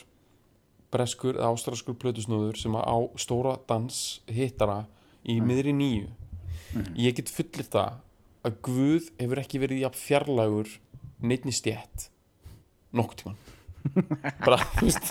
[0.94, 4.84] breskur eða ástraskur plötusnúður sem á stóra dans hittara
[5.26, 6.08] í miðri nýju.
[6.98, 8.00] Ég get fullir það
[8.44, 10.72] að Guð hefur ekki verið jafn fjarlægur
[11.24, 12.08] neittni stjætt
[12.94, 13.38] nokkuð tíman
[14.46, 15.10] bara, þú veist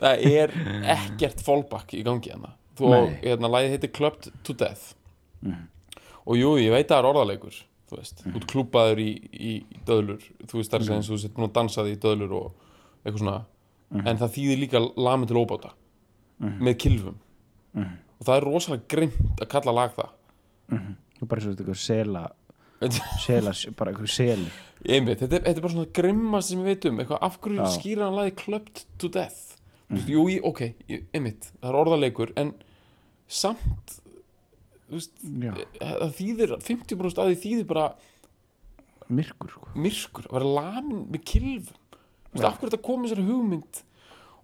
[0.00, 0.52] það er
[0.94, 2.54] ekkert fallback í gangi hérna.
[2.78, 3.16] Þú, Nei.
[3.22, 4.94] hérna, lagið heitir Clubbed to Death.
[6.24, 7.58] Og jú, ég veit að það er orðalegur
[7.94, 8.36] þú veist, mm.
[8.38, 9.54] út klúpaður í, í
[9.88, 12.36] döðlur, þú veist, það er eins og þú sett búin að dansa því í döðlur
[12.40, 12.70] og
[13.04, 13.38] eitthvað svona.
[13.94, 15.74] En það þýðir líka lamin til óbáta
[16.42, 17.20] með kilfum
[17.74, 20.14] og það er rosalega grimt að kalla lag það.
[21.20, 22.24] Og bara svo eitthvað sela
[23.24, 26.86] sela, bara eitthvað selur Einmitt, þetta, er, þetta er bara svona grimmast sem ég veit
[26.90, 27.68] um eitthvað, af hverju Já.
[27.78, 29.54] skýra hann lagið Clubbed to Death?
[29.88, 30.00] Mm.
[30.10, 30.60] jú, ok,
[31.14, 32.52] einmitt það er orðalegur, en
[33.30, 33.98] samt
[34.92, 37.86] veist, já, það þýðir 50% af því þýðir bara
[39.08, 39.72] myrkur sko.
[39.76, 42.48] myrkur, að vera lamin með Já.
[42.48, 43.80] af hverju þetta komið þessari hugmynd?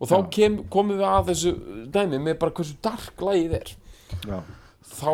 [0.01, 1.51] Og þá kem, komum við að þessu
[1.93, 3.73] dæmi með bara hversu dark lagið er.
[4.25, 4.39] Já,
[4.91, 5.11] þá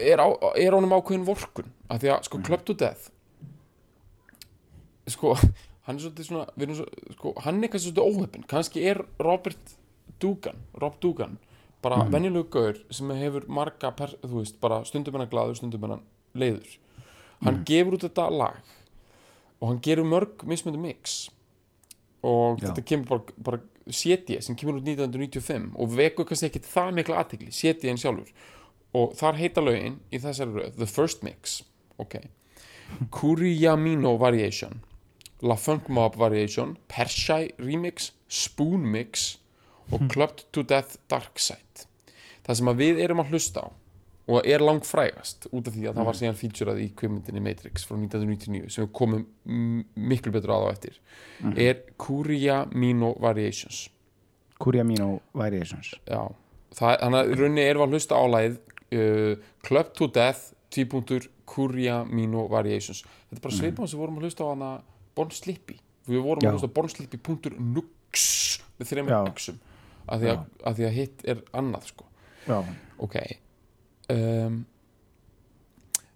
[0.00, 3.10] er, á, er honum ákveðin vorkun af því að sko Club to Death
[5.10, 5.34] sko
[5.84, 9.02] hann er svolítið svona, við erum svo, sko, hann er kannski svolítið óheppin, kannski er
[9.20, 9.74] Robert
[10.22, 11.36] Dugan, Rob Dugan
[11.84, 12.14] bara mm.
[12.14, 16.02] venjulegu gaur sem hefur marga, per, þú veist, bara stundum hennar glaður stundum hennar
[16.34, 16.78] leiður.
[17.44, 18.74] Hann gefur út þetta lag
[19.60, 21.28] og hann gerur mörg mismöndi mix.
[22.24, 22.70] Og Já.
[22.70, 27.20] þetta kemur bara, bara séti sem kemur út 1995 og vekur kannski ekki það mikla
[27.20, 28.32] aðtegli séti en sjálfur.
[28.94, 31.62] Og þar heita lögin í þessari röð The First Mix.
[32.00, 32.20] Ok.
[33.16, 34.80] Kuriyamino Variation.
[35.44, 36.76] La Funk Mob Variation.
[36.88, 38.12] Pershai Remix.
[38.28, 39.34] Spoon Mix
[39.92, 41.88] og Clubbed to Death Dark Side.
[42.44, 43.68] Það sem við erum að hlusta á
[44.24, 47.98] og er langfrægast út af því að það var síðan featureað í kvimundinni Matrix frá
[47.98, 49.26] 1999 sem við komum
[50.08, 50.96] miklu betur að á eftir
[51.60, 53.82] er Kuriyamino Variations.
[54.64, 55.92] Kuriamino Variations.
[56.08, 56.22] Já,
[56.72, 58.56] það, þannig að í rauninni erum við að hlusta á lagið
[58.96, 63.04] uh, Club to Death, tvípunktur Kurja Mino Variations.
[63.28, 64.70] Þetta er bara svipað sem við vorum að hlusta á hana
[65.14, 65.76] Born Slippy
[66.08, 66.50] Við vorum Já.
[66.50, 68.24] að hlusta Born Slippy punktur nux
[68.78, 69.20] með þreim Já.
[70.08, 70.36] Af því,
[70.76, 72.06] því að hitt er annað sko.
[72.98, 73.16] Ok.
[74.12, 74.64] Um,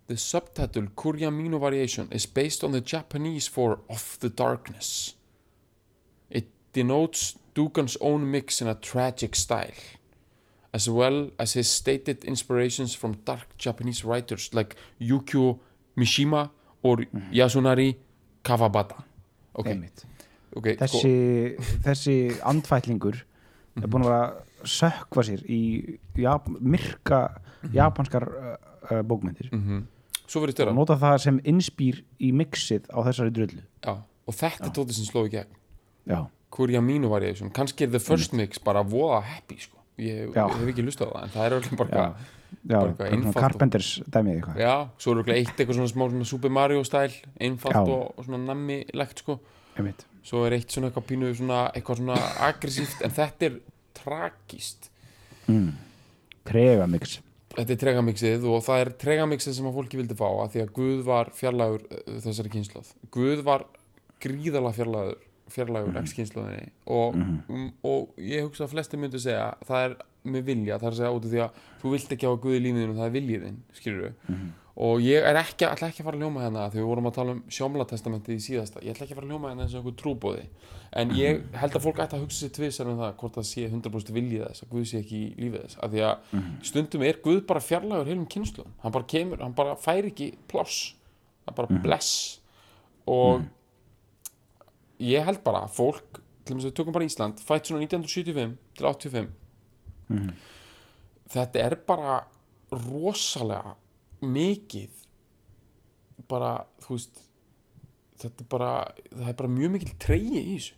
[0.09, 5.15] The subtitle Kurya Mino Variation is based on the Japanese for Of the Darkness.
[6.31, 9.77] It denotes Dugan's own mix in a tragic style,
[10.73, 15.59] as well as his stated inspirations from dark Japanese writers like Yukio
[15.95, 16.51] Mishima
[16.83, 16.97] or
[17.31, 17.97] Yasunari
[18.43, 19.05] Kawabata.
[19.55, 20.07] Ok, einmitt.
[20.57, 22.17] Ok, sko, þessi, þessi
[22.49, 23.25] andfætlingur
[23.83, 25.61] er búin að vera að sökva sér í
[26.19, 27.23] Jap myrka
[27.75, 29.87] japanskar uh, bókmyndir mm
[30.29, 33.63] svo verið og nota það sem innspýr í mixið á þessari drullu.
[33.85, 35.55] Já, og þetta er tótið sem sló í gegn.
[36.09, 36.19] já,
[36.53, 39.77] Kurja mínu variation kannski er the first mix bara voða happy sko.
[39.99, 43.41] ég, ég hef ekki lustað á það en það er öllum bara já, eitthvað eitthvað
[43.43, 44.61] Carpenters dæmið eitthvað.
[44.63, 47.83] Já, svo er örugglega eitt eitthvað svona smá svona Super Mario stæl einfalt Já.
[47.85, 49.39] og, og svona nammi legt sko.
[49.79, 53.59] Einmitt, svo er eitt svona eitthvað pínu svona eitthvað svona aggressíft en þetta er
[53.99, 54.91] tragist
[55.47, 55.73] mm.
[56.49, 57.19] trega mix
[57.59, 60.75] þetta er tregamixið og það er tregamixið sem að fólki vildi fá að því að
[60.77, 63.65] Guð var fjarlægur uh, þessari kynsloð Guð var
[64.23, 66.05] gríðalega fjarlægur fjarlægur mm.
[66.05, 69.95] x-kynsloðinni og, mm, og ég hugsa að flesti myndu segja það er
[70.29, 72.57] með vilja, það er að segja út af því að þú vilt ekki hafa Guð
[72.59, 74.35] í lífinu það er viljiðinn, skilur við
[74.79, 77.17] og ég er ekki, ætla ekki að fara að hljóma hérna því við vorum að
[77.17, 78.83] tala um sjómlatestamentið í síðasta.
[78.85, 80.45] Ég ætla ekki að fara að hljóma hérna eins og einhver trúbóði
[81.03, 83.65] en ég held að fólk ætti að hugsa sér tvisar um það hvort það sé
[83.67, 85.81] 100% viljið þess að Guð sé ekki í lífið þess.
[85.83, 86.39] Af því að
[86.71, 90.95] stundum er Guð bara fjarlægur heilum kynslu hann bara kemur, hann bara fær ekki pláss.
[91.49, 92.13] Er bara bless.
[93.09, 93.43] Og
[95.03, 98.55] ég held bara að fólk til þess að við tökum bara Ísland fætt svona 1975
[98.79, 99.29] til 85
[101.29, 102.15] þetta er bara
[102.73, 103.75] rosalega
[104.25, 105.05] mikið
[106.29, 106.53] bara,
[106.85, 107.21] þú veist
[108.19, 108.73] þetta er bara,
[109.13, 110.75] það er bara mjög mikil treyji í þessu.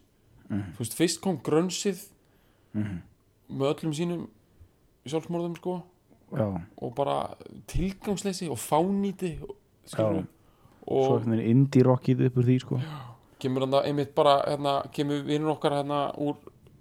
[0.50, 2.02] Þú veist, fyrst kom grönsið
[2.74, 4.26] með öllum sínum
[5.08, 5.80] sjálfsmorðum sko
[6.36, 6.46] já,
[6.78, 7.16] og bara
[7.70, 9.46] tilgangsleysi og fánýti Já.
[9.90, 10.10] svo
[10.90, 12.80] og einhvern veginn indie rockið upp úr því sko.
[13.40, 16.36] Kemur hann einmitt bara hérna, kemur vinnur okkar hérna úr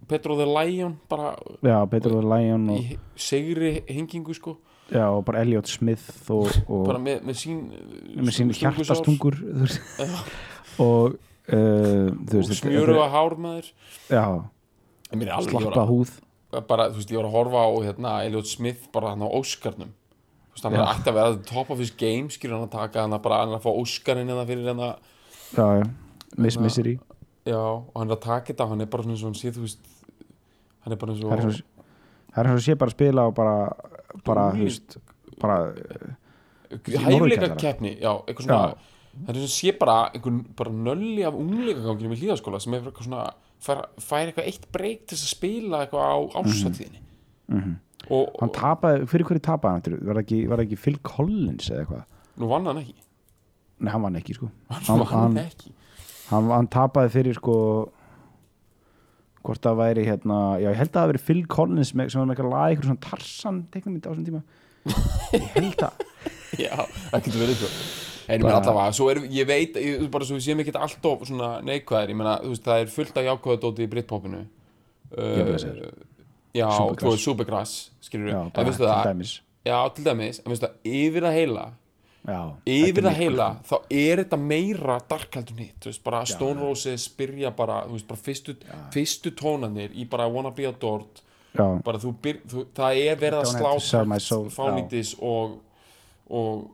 [0.09, 4.57] Petro the Lion bara já, Peter og Lion og, segri hengingu sko
[4.91, 7.59] já, og bara Elliot Smith og, og bara með, með sín
[8.35, 9.37] sín hjartastungur
[10.79, 11.17] og
[11.49, 13.69] uh, og smjöru að hár maður.
[14.09, 14.25] Já,
[15.09, 16.11] En mér alveg, ég slappa húð.
[16.49, 19.29] Að, bara, þú veist, ég var að horfa á hérna, Elliot Smith bara hann á
[19.29, 19.93] Óskarnum.
[20.59, 20.81] Hann Já.
[20.81, 23.37] er ætti að vera top of his game skilur hann að taka hann að bara
[23.45, 24.95] hann að fá Óskarinn eða fyrir hann að
[25.55, 25.85] já, já,
[26.35, 26.95] Miss Hérna- Misery.
[27.47, 29.79] Já, og hann er að taka þetta hann er bara svona hann sé, þú veist
[30.83, 31.63] hann er bara eins það er og svo
[32.33, 33.55] það er svo sé bara að spila og bara
[34.25, 34.97] bara, þú veist
[35.41, 35.57] bara,
[36.69, 38.63] hæfileika keppni já, eitthvað svona
[39.19, 42.83] það er eins og sé bara einhvern bara nölli af ungleikaganginum í hlýðaskóla sem er
[42.85, 43.25] eitthvað svona
[43.63, 46.17] fær, fær eitthvað eitt breyk til að spila eitthvað á
[47.49, 47.75] mhm.
[48.09, 51.83] og, hann og tapaði, fyrir hverju tapaði hann var það ekki, ekki Phil Collins eða
[51.83, 52.07] eitthvað?
[52.39, 52.95] Nú vann hann ekki.
[53.79, 54.49] Nei, hann vann ekki sko.
[54.71, 55.39] Hann Hann-
[56.29, 57.55] hann, hann tapaði fyrir sko
[59.45, 62.27] hvort það væri hérna já, ég held að það verið Phil Collins með, sem var
[62.29, 64.41] með eitthvað lag, eitthvað svona Tarzan teiknumynd á þessum tíma.
[65.33, 66.05] Ég held að
[66.65, 66.75] Já,
[67.11, 67.69] það getur verið sko.
[68.29, 71.49] En Bara- allavega, svo er, ég veit, ég, bara svo við séum ekki alltof svona
[71.65, 74.41] neikvæðir, ég meina, þú veist, það er fullt af jákvæða dóti í Britpopinu.
[75.17, 75.79] Að þér.
[76.57, 77.75] Já, þú veist, Supergrass,
[78.05, 79.33] skilur bara veistu til það,
[79.69, 81.65] já, til dæmis, en veistu það, yfir það heila,
[82.27, 87.07] já, yfir það heila, þá er þetta meira darkaldur hitt, þú veist, bara Stone Roses
[87.19, 88.55] byrja bara, þú veist, bara fyrstu,
[88.93, 91.23] fyrstu tónanir í bara Wanna Be Adored,
[91.55, 95.59] bara þú, byr, þú það er verið að slá fánýtis og
[96.29, 96.67] og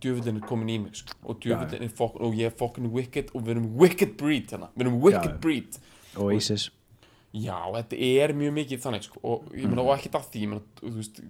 [0.00, 1.16] djöfullin er komin í mig sko.
[1.28, 4.70] og djöfullin er fokk og ég er fokkin wicked og við erum wicked breed hérna.
[4.76, 5.40] við erum wicked Já.
[5.42, 5.80] breed
[6.16, 6.70] Oasis
[7.34, 9.20] já, þetta er mjög mikið þannig sko.
[9.22, 11.20] og ég meina, og ekkert af því ég meina, þú veist,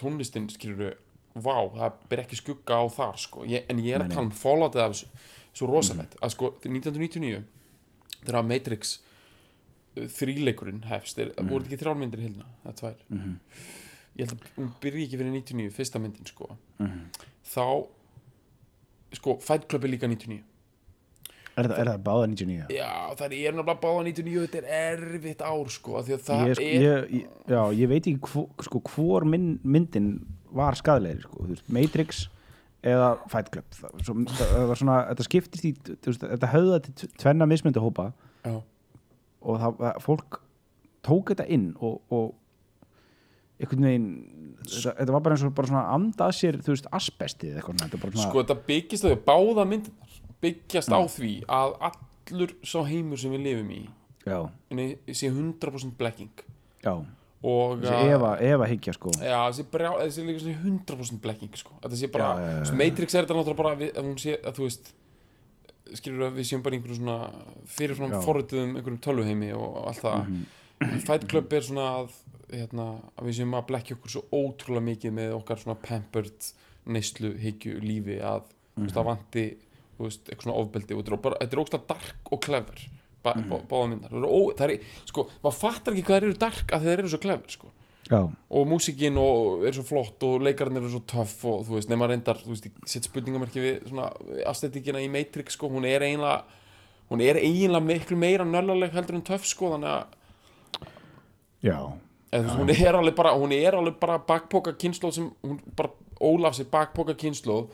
[0.00, 0.94] tónlistin skilur
[1.34, 3.46] vá, það ber ekki skugga á þar sko.
[3.50, 5.10] ég, en ég er að tala um falloutið af þessu
[5.54, 7.42] svo rosalegt, að sko 1999
[8.24, 8.96] þegar Matrix
[9.98, 12.96] uh, þríleikurinn hefst er, voru þetta ekki þrjálmyndir í hilna, það er tvær
[14.14, 16.46] ég held að hún byrji ekki fyrir 99 fyrsta myndin sko.
[17.50, 17.64] Þá
[19.18, 20.42] sko Fight Club er líka 99
[21.54, 22.64] er það, er það báða 99?
[22.74, 26.56] já það er nefnilega báða 99 þetta er erfitt ár sko því að það ég,
[26.58, 26.80] sko, er
[27.14, 30.08] ég, já, ég veit ekki sko, hvor minn, myndin
[30.56, 32.28] var skadlegri sko, Matrix
[32.84, 33.66] eða Fight Club.
[33.72, 35.72] Það, svo, það var svona, þetta skiptist í
[36.04, 38.10] þetta höfða til tvenna mismyndu hópa
[38.44, 38.58] já,
[39.44, 40.40] og það, fólk
[41.04, 42.32] tók þetta inn og, og
[43.60, 44.08] einhvern veginn
[44.64, 48.00] þetta, þetta var bara eins og bara svona andað sér þú veist, asbestið eða eitthvað
[48.04, 53.20] svona, sko þetta byggist á því báða myndinar byggjast á því að allur sá heimur
[53.20, 53.82] sem við lifum í
[54.24, 54.38] já,
[55.12, 56.44] sé 100% blekking
[56.84, 56.94] já
[58.40, 61.76] Eva, higgja sko Já, þessi, brjá, þessi líka svona 100% blekking sko.
[61.84, 64.58] Þetta sé bara, Já, já, Matrix er þetta náttúrulega bara við, að hún sé, að
[64.58, 64.92] þú veist
[65.94, 67.16] skilur að við séum bara einhverju svona
[67.76, 68.16] fyrirfram Já.
[68.18, 68.24] Mhm.
[68.26, 72.16] forrituðum einhverjum tölvuheimi og allt það Fight Club er svona að,
[72.50, 72.86] hérna,
[73.18, 76.48] að við séum að blekja okkur svo ótrúlega mikið með okkar svona pampered
[76.86, 78.42] neyslu, hyggju, lífi að
[78.74, 79.00] þú veist, Mhm.
[79.00, 79.44] að vanti
[79.96, 82.80] þú veist, eitthvað svona ofbeldi og þetta er er ógstlega dark og clever
[83.24, 84.12] báða myndar.
[84.58, 87.56] Það er, sko, maður fattar ekki hvað þeir eru dark að þeir eru svo clever,
[87.56, 87.72] sko.
[88.04, 91.88] Já, og músikinn og er svo flott og leikarinn eru svo töff og þú veist,
[91.88, 94.10] nema reyndar þú veist, ég set spurningamarki við svona
[94.50, 96.42] aesthetikina í Matrix, sko, hún er eiginlega
[97.08, 100.84] hún er eiginlega miklu meira nöllaleg heldur en töff, sko, þannig að
[101.64, 101.78] já,
[102.28, 105.94] þú veist, hún er alveg bara, hún er alveg bara bakpoka kynnslóð sem, hún bara
[106.20, 107.72] ólaf sér bakpoka kynnslóð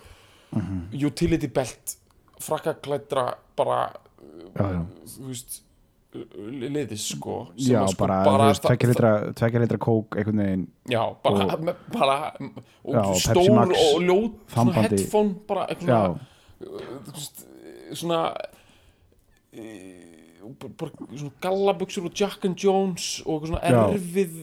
[0.94, 1.96] utility belt
[2.40, 3.90] frakkaklættra bara.
[4.20, 5.60] Þú veist
[6.10, 12.16] liðis, sko Já, sko, bara, bara tvekja litra, kók einhvern veginn Já, bara, og, bara
[12.82, 14.80] og Já, stór Max og ljót þambandi.
[14.98, 16.18] headphone bara eitthvað
[17.94, 18.18] svona,
[19.54, 19.68] e,
[21.14, 24.34] svona gallabuxur og Jack and Jones og svona erfið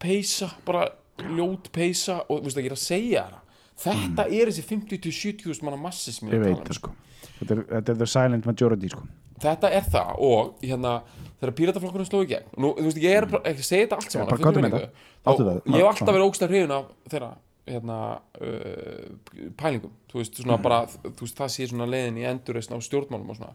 [0.00, 0.86] peysa, bara
[1.32, 3.40] ljót peysa og þú veist ekki að segja það.
[3.84, 6.32] Þetta er þessi 50-70 manna massi sem Mm.
[6.34, 6.90] ég að veit tala það sko.
[7.40, 9.02] Þetta er, þetta er the silent majority sko
[9.40, 11.02] þetta er það og hérna
[11.40, 14.28] þegar pírataflokkurinn sló í gegn nú, þú veist, ég er ekki segja þetta allt saman
[14.28, 15.62] hvað það?
[15.66, 17.32] ég hef alltaf verið ógstað hrifin af þeirra
[17.66, 17.98] hérna,
[18.44, 20.62] uh, pælingum þú veist, svona Mhm.
[20.62, 23.54] bara þú veist, það sé svona leiðin í endurreisn á stjórnmálum og svona.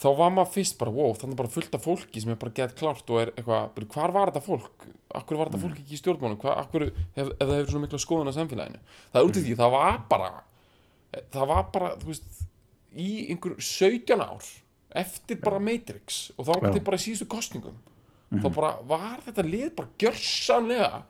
[0.00, 2.74] Þá var maður fyrst bara, wow, þannig bara fullt af fólki sem er bara gett
[2.78, 4.86] klárt og er eitthvað, hvar var þetta fólk?
[5.14, 5.66] Akkur var þetta Mhm.
[5.66, 6.38] fólk ekki í stjórnmálum?
[6.40, 8.78] Hvar, akkur, ef, ef það hefur svona mikla skoðun á samfélaginu?
[9.12, 10.30] Það er út af því, það var bara
[11.32, 12.22] það var bara, þú veist
[12.96, 14.59] í einhver 17 ár
[14.94, 16.52] eftir bara Matrix og þá.
[16.62, 16.72] Mhm.
[16.72, 17.76] til bara síðustu kostningum
[18.30, 21.02] þá bara var þetta lið bara gjörsanlega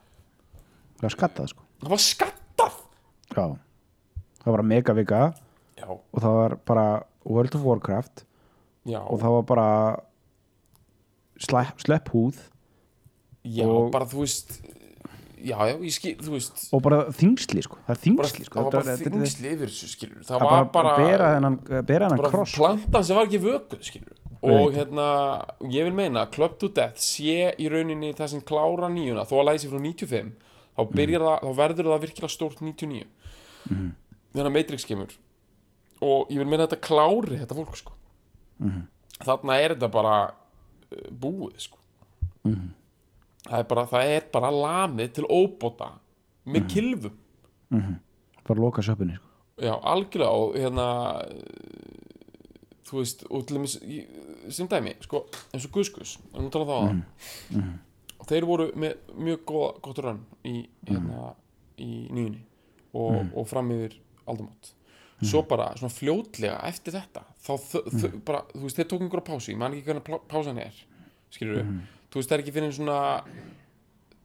[1.00, 1.62] Það var skattað sko.
[1.80, 2.74] Það var skattað!
[3.36, 3.44] Já,
[4.44, 5.20] það var megavika
[5.78, 6.86] já, og það var bara
[7.24, 8.24] World of Warcraft
[8.86, 9.68] já, og það var bara
[11.80, 12.36] slepp húð
[13.44, 14.60] já og- bara þú veist
[15.44, 16.62] já, já, ég skil, þú veist.
[16.74, 17.79] Og bara þingsli sko.
[17.87, 18.55] Það er þingsli sko.
[18.59, 22.31] það var bara þingsli yfir þessu skilur það var bara, bera þennan, bera þennan bara
[22.35, 22.55] kross.
[22.59, 25.07] plantan sem var ekki vökuð skilur og hérna,
[25.68, 29.48] ég vil meina Club to Death sé í rauninni það sem klára nýjuna, þó að
[29.50, 30.31] læsi frá 95
[30.79, 33.05] þá byrjar það, þá verður það virkilega stórt 99
[33.70, 33.90] Mhm.
[34.33, 35.11] þannig að Matrix kemur.
[36.00, 37.92] Og ég vil meina þetta klári þetta fólk sko.
[39.20, 41.76] Þarna er þetta bara uh, búið sko.
[42.48, 42.70] Mhm.
[43.48, 45.90] Það, er bara, það er bara lamið til óbóta
[46.46, 46.68] með Mhm.
[46.68, 47.16] kilvum
[48.48, 49.26] bara loka sjöpunni sko.
[49.61, 50.87] já, algjörlega og hérna
[52.90, 54.07] þú veist, og til dæmis í-
[54.50, 55.24] sem dæmi, sko,
[55.55, 57.79] eins og Guskus og nú tala það á það
[58.20, 61.35] og þeir voru með mjög góða, gott rönn í, hérna,
[61.79, 62.40] í nýjunni
[62.94, 63.94] og, og fram yfir
[64.26, 64.72] aldamót.
[65.22, 69.26] Svo bara svona fljótlega eftir þetta þá þau, þau, bara, þú veist, þeir tók einhverja
[69.29, 70.72] pásu ég man ekki hvernig pásan er
[71.31, 71.62] skilur
[72.10, 72.98] þú veist, það er ekki fyrir svona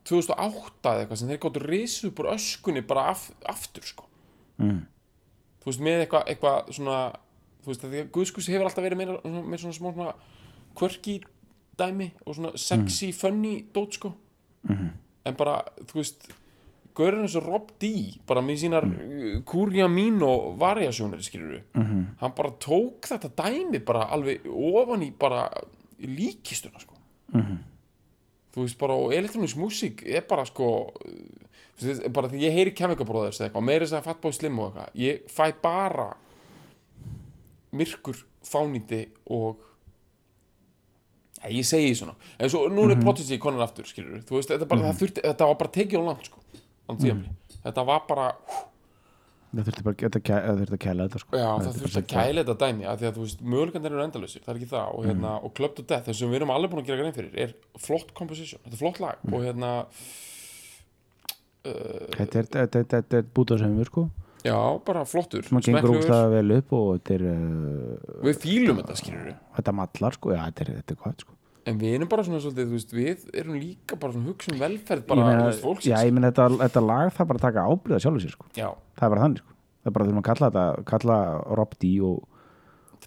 [0.06, 4.06] 2008 eða eitthvað sem þeir gáttu risu upp úr öskunni bara af, aftur sko
[4.62, 4.82] mm.
[5.64, 6.98] þú veist, með eitthvað eitthva svona
[7.66, 10.14] þú veist, því að Guðskus hefur alltaf verið meira, með svona smá svona
[10.78, 11.16] quirky
[11.80, 14.14] dæmi og svona sexy, funny dót sko
[15.26, 16.28] en bara, þú veist
[16.96, 17.90] Gaurinn eins og Rob D
[18.30, 19.42] bara með sínar mm.
[19.50, 22.06] kurja mín og variasjónir skilur Mhm.
[22.22, 25.50] hann bara tók þetta dæmi bara alveg ofan í bara
[26.00, 26.94] líkistuna sko
[27.34, 27.58] Mhm.
[28.56, 30.70] Þú veist bara og elektrónisk músík er bara sko
[31.82, 34.62] veist, bara því ég heyri Chemical Brothers eða eitthvað og meira þess að Fatboy Slim
[34.64, 36.10] og eitthvað ég fæ bara
[37.76, 39.02] myrkur fánýti
[39.36, 39.60] og
[41.42, 42.16] ja, ég segi svona.
[42.40, 45.50] En svo nú er Prodigy konar aftur skilur þú veist, þetta, bara, það þurfti, þetta
[45.52, 46.44] var bara tekið á langt sko
[46.86, 47.36] á tíðanbili.
[47.66, 48.30] þetta var bara
[49.56, 51.32] það þurfti bara það að kæla þetta sko.
[51.40, 52.56] já, það þurfti þurfti að kæla þetta.
[52.66, 55.32] dæmi af því að þú veist, mögulegan eru endalausir, það er ekki það og, hérna,
[55.40, 58.14] og Club to Death, þessum við erum alveg búin að gera grein fyrir er flott
[58.18, 59.72] composition, þetta er flott lag og hérna
[61.66, 62.50] uh, þetta er,
[62.84, 64.08] þetta er bútaðsefnur sko.
[64.46, 66.04] Já, bara flottur sem að gengur smekklegur.
[66.04, 70.36] ógstæða vel upp og þetta er uh, við fýlum þetta skilur við þetta mallar sko,
[70.36, 71.34] já þetta er, þetta er gott sko
[71.66, 74.62] en við erum bara svona svolítið, þú veist, við erum líka bara svona hugsa um
[74.62, 75.90] velferð bara, meina, veist, fólksins.
[75.90, 78.48] Já, ég meina þetta, þetta lag það bara taka ábyrða sjálfur sér sko.
[78.58, 78.68] Já,
[79.00, 79.52] það er bara þannig sko.
[79.56, 81.18] Það er bara þurfum að kalla þetta kalla
[81.62, 82.46] Rob D og,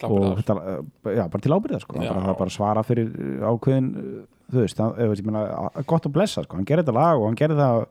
[0.09, 1.97] og þetta, uh, já, bara til ábyrða sko.
[2.03, 2.11] Já.
[2.11, 4.21] bara, það er bara svara fyrir uh, ákveðin uh,
[4.53, 5.47] þú veist, það, ég meina,
[5.89, 7.83] gott að blessa sko, hann gerir þetta lag og hann gerir það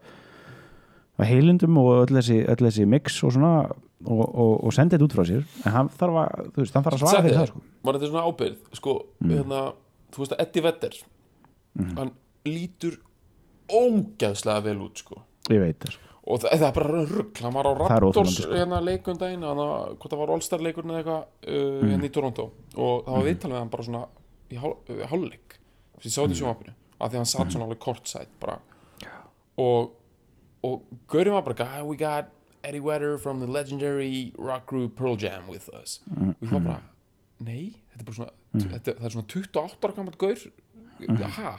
[1.18, 3.52] að heilindum og öll þessi, öll þessi mix og svona
[4.06, 5.44] og, og, og sendi þetta út frá sér.
[5.66, 7.62] En hann þarf að, þú veist, hann þarf að svara fyrir það sko.
[7.88, 9.62] Var þetta svona ábyrð sko, hérna,
[10.13, 10.98] þú veist að Eddie Vedder
[11.98, 12.12] hann
[12.48, 12.98] lítur
[13.67, 15.22] ógæðslega vel út sko.
[15.52, 16.04] Ég veit það sko.
[16.28, 18.50] Og það, það er bara rugg, hann var á Raptors sko.
[18.52, 22.48] hérna leikundaginn, hann var, hvort það var All-Star leikurinn eða eitthvað uh, hérna í Toronto.
[22.76, 24.02] Og það var viðtalið við hann bara svona
[24.48, 25.56] í uh, hálfleik,
[26.02, 28.58] sem ég sá þetta í sjónvarpinu af því hann satt svona alveg kortsætt bara.
[29.62, 29.93] Og
[30.67, 35.15] og Gaurinn var bara, "Guy, we got Eddie Vedder from the legendary rock group Pearl
[35.15, 36.02] Jam with us.
[36.17, 36.82] Og ég var bara,
[37.39, 40.44] nei þetta er bara svona, þetta, það er svona 28 ára gammalt Gaur.
[41.38, 41.54] Ha,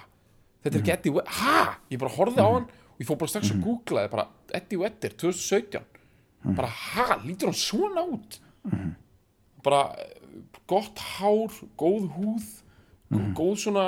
[0.62, 1.64] þetta er ekki Eddie Vedder, ha?
[1.90, 5.18] Ég bara horfði á hann og ég fór bara strax að googlaði bara Eddie Vedder
[5.24, 8.38] 2017 bara ha, lítur hann svona út?
[9.66, 10.14] Bara eh,
[10.70, 12.48] gott hár, góð húð
[13.08, 13.84] góð svona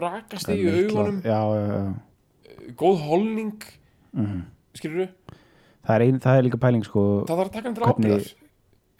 [0.00, 1.20] rakast í augunum.
[1.20, 2.72] Já, já, já.
[2.80, 3.66] góð holning.
[4.16, 4.46] Mm.
[4.72, 5.10] skilur
[5.84, 7.02] Það, er ein, það er líka pæling sko.
[7.28, 8.30] Það þarf að taka hann til ábyrðar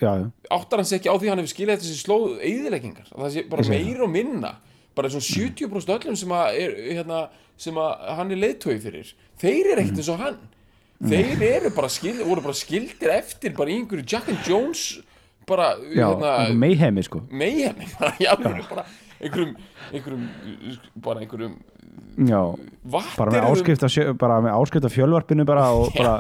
[0.00, 3.68] áttar hann sig ekki á því hann hefur skilið þessi slóð eðileggingar, það sé bara
[3.70, 4.52] meira og minna
[4.96, 7.22] bara svona 70% öllum sem að, er, hérna,
[7.61, 10.38] sem að hann er leiðtói fyrir þeir eru ekkert eins og hann.
[10.96, 11.90] Þeir eru bara
[12.24, 14.85] voru bara skildir eftir bara í einhverju Jack and Jones
[15.48, 17.20] bara, hérna, meihemi sko.
[17.30, 18.87] Bara
[19.20, 19.54] einhverjum
[19.92, 20.24] einhverjum,
[21.00, 21.54] bara einhverjum
[22.28, 22.40] já,
[23.16, 26.16] bara með áskrift af, fjölvarpinu bara og bara,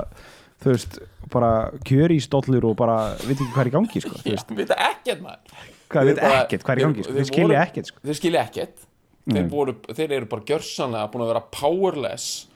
[0.62, 0.98] þú veist
[1.32, 1.50] bara
[1.84, 4.70] kjöri í stóllur og bara veit ekki hvað er í gangi sko, þú veist, veit
[4.76, 5.62] ekkert maður.
[5.86, 7.98] Hvað Þeir veit bara- ekkert hvað er í gangi sko, þeir skilja ekkert sko.
[8.06, 8.84] þeir skilja ekkert.
[9.26, 12.46] Þeir, voru, þeir eru bara gjörsanlega búin að vera powerless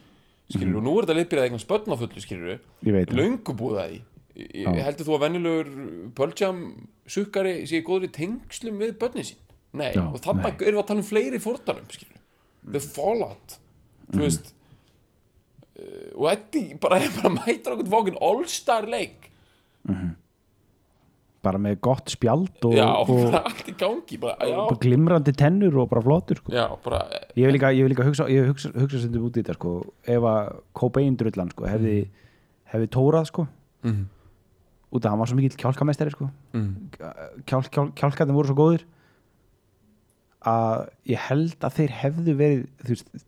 [0.51, 3.55] skilur og nú er þetta liðbyrðað eitthvað spötn á fullu skilur ég veit það, löngu
[3.59, 4.01] búið það í
[4.41, 5.67] Ég- heldur þú að venjulegur
[6.15, 6.61] pöljam
[7.11, 9.39] sukkari sé í góðri tengslum við börnin sín?
[9.73, 12.19] Nei, Já, og þannig erum við að tala um fleiri fórtanum skilur,
[12.71, 13.57] the fallout.
[14.11, 14.53] Þú veist
[16.15, 19.29] og Eddie bara bara mætur okkur fókin all-star leik.
[21.41, 25.79] Bara með gott spjald og, já, og, bara allt í gangi bara, og glimrandi tennur
[25.81, 26.51] og bara flottur sko.
[26.53, 26.99] já, bara
[27.33, 29.71] ég vil líka, ég vil líka hugsa, ég hugsa, hugsa sem út í þetta sko,
[30.05, 31.95] ef að Cobain drullan sko, hefði,
[32.69, 33.47] hefði tórað sko.
[33.81, 34.03] Mhm.
[34.91, 36.29] út af að hann var svo mikill kjálkamestari sko.
[36.53, 36.71] Mm.
[37.47, 38.85] kjál, kjál, kjálkarnir voru svo góðir
[40.45, 43.25] að ég held að þeir hefðu verið þú veist,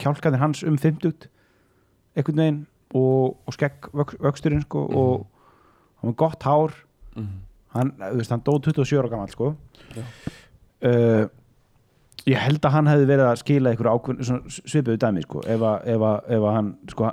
[0.00, 1.28] kjálkarnir hans um 50
[2.20, 2.60] einhvern veginn
[2.94, 5.26] og, og skegg vök, vöxturinn sko og
[6.00, 6.76] hann var gott hár
[7.16, 7.40] Mhm.
[7.74, 9.48] hann, þú veist, hann dó 27 ára gammal sko
[10.86, 11.24] uh,
[12.28, 15.64] ég held að hann hefði verið að skila einhverju ákveðn svona svipuðu dæmi sko ef
[15.64, 17.10] að, ef að, ef að hann sko,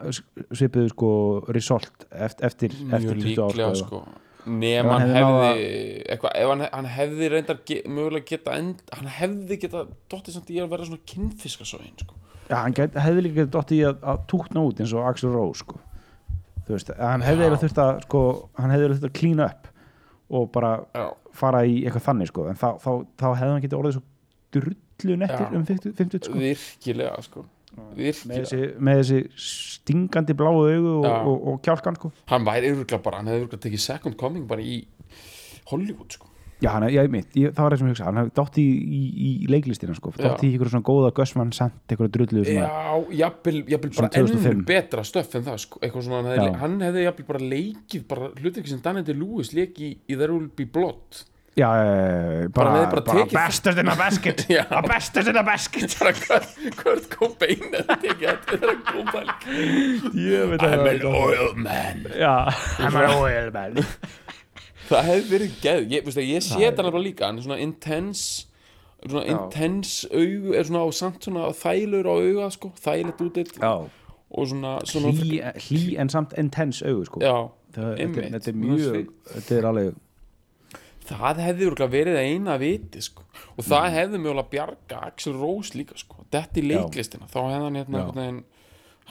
[0.59, 1.11] svipuðu sko
[1.55, 4.23] result eftir, eftir, mjög 20 ár líklega sko, sko.
[4.47, 5.63] Ef hann hann hefði
[6.13, 9.81] eitthvað, ef hann, hann hefði reyndar ge, mögulega geta end, hann hefði geta
[10.13, 12.15] dottið samt í að vera svona kinnfiskasóin sko.
[12.47, 15.33] Já, hann get, hefði líka getið dott í að, að túkna út eins og Axel
[15.33, 15.79] Rose sko.
[16.67, 17.47] þú veist, hann hefði Já.
[17.47, 18.21] eiginlega þurft að sko,
[18.59, 19.67] hann hefði eiginlega þurft að clean up
[20.37, 21.05] og bara já,
[21.39, 22.47] fara í eitthvað þannig sko.
[22.51, 22.89] en þá, þá,
[23.19, 24.03] þá hefði hann getið orðið svo
[24.57, 26.41] drullu nettir um 50, 50 sko.
[26.41, 27.43] virkilega sko.
[27.77, 32.11] með, virkilega þessi, með þessi stingandi bláu augu og, og, og kjálkan sko.
[32.31, 34.81] hann væri örgulega bara, hann hefði örgulega tekið second coming bara í
[35.67, 36.31] Hollywood sko.
[36.57, 38.63] Já, hann, já, mitt, ég, það var það sem ég hugsa hann hefði dott í,
[38.65, 40.09] í, í leiklistina sko.
[40.17, 40.23] Já.
[40.25, 44.49] dott í einhverjum svona góða Gussmann sent einhverju drullu svona, já, jafnvel, jafnvel bara 2005.
[44.55, 45.83] ennur betra stöff en það sko.
[45.85, 46.59] eitthvað svona, hann hefði, Já.
[46.63, 50.33] hann hefði jafnvel bara leikið bara hlutir ekki sem Daniel Lewis leik í, í There
[50.33, 51.21] Will Be Blood
[51.57, 54.63] já, já, Bara bara, hefði bara bara tekið- bestast in a basket Já.
[54.69, 56.51] a bestast in a basket bara Kurt,
[56.81, 59.23] Kurt Cobain hefði tekið þetta er að koma
[60.25, 62.33] ég veit I'm an oil man já,
[62.81, 63.83] I'm an oil man
[64.87, 68.45] það hefði verið geð, ég, veistu, ég sé þetta alveg líka hann er svona intense
[69.03, 69.35] svona Já.
[69.37, 73.71] intense augu er svona á samt svona þælur á auga sko, þægilegt útitt já,
[74.31, 77.21] og svona, svona hlý, hlý en samt intense augu sko.
[77.21, 77.35] já,
[77.75, 78.25] það, þetta, einmitt.
[78.25, 79.95] er- þetta er mjög þetta er alveg
[81.07, 83.23] það hefði verið eina viti sko.
[83.57, 86.25] og það hefði mjögulega bjarga Axel Rose líka sko.
[86.31, 86.67] þetta í Já.
[86.73, 88.43] leiklistina þá hefði hann hérna Já.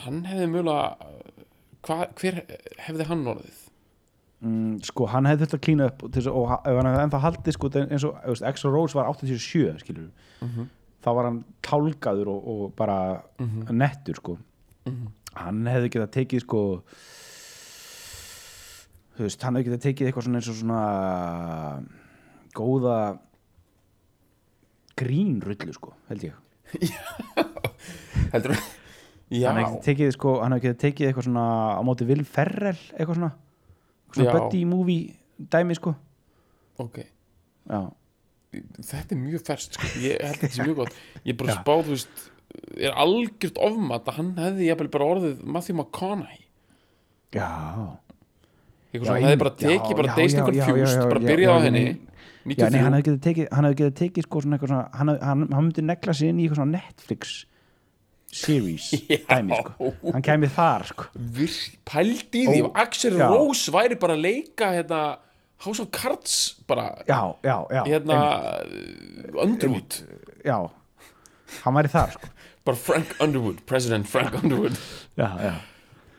[0.04, 0.96] hann hefði mjögulega
[1.86, 2.42] hva, hver
[2.88, 3.62] hefði hann orðið
[4.42, 7.70] mm, sko, hann hefði þetta að klína upp og ef hann hefði ennþá haldið sko,
[7.82, 10.10] eins og þú Axl Rose var 87 skilur
[10.42, 10.68] Mhm.
[11.02, 13.22] þá var hann tálgaður og, og bara
[13.70, 14.38] nettur sko
[14.86, 15.06] Mhm.
[15.34, 16.82] hann hefði getað tekið sko
[19.16, 21.86] þú veist, hann hefði getað tekið eitthvað svona eins og svona
[22.56, 23.18] góða
[24.96, 26.34] grínrullu sko, held ég
[28.32, 28.56] heldur
[29.30, 31.44] já, hann hefði getað tekið sko, hann hefði getað tekið eitthvað svona
[31.76, 33.32] á móti Will Ferrell eitthvað svona.
[34.24, 35.94] Buddy movie dæmi sko.
[36.82, 37.02] Ok.
[37.66, 37.80] Já,
[38.78, 39.92] þetta er mjög ferst sko.
[40.00, 40.98] ég held þetta sé mjög gott.
[41.24, 42.26] Ég er bara spáð, þú veist
[42.80, 46.42] er algjört ofmat að hann hefði jafnvel bara orðið Matthew McConaughey.
[47.36, 47.48] Já.
[48.92, 51.96] Eitthvað hann hefði bara tekið bara já, Confused já, bara já, byrjað á henni já,
[51.96, 52.06] nei,
[52.46, 55.66] 93 hann hefði getað tekið, hann hefði getað tekið sko svona svona, hann, hann, hann
[55.66, 57.34] myndi negla sig inn í eitthvað svona Netflix
[58.36, 58.88] series
[59.30, 61.08] dæmi sko, hann kæmi þar sko.
[61.88, 62.58] Pældi í því.
[62.62, 63.28] Ef Axel já.
[63.32, 65.02] Rose væri bara að leika hérna,
[65.64, 66.90] House of Cards bara
[67.86, 68.18] hérna
[69.42, 70.02] Underwood.
[70.44, 70.58] Já
[71.62, 72.32] hann væri þar sko.
[72.66, 74.74] Bara Frank Underwood, President Frank Underwood.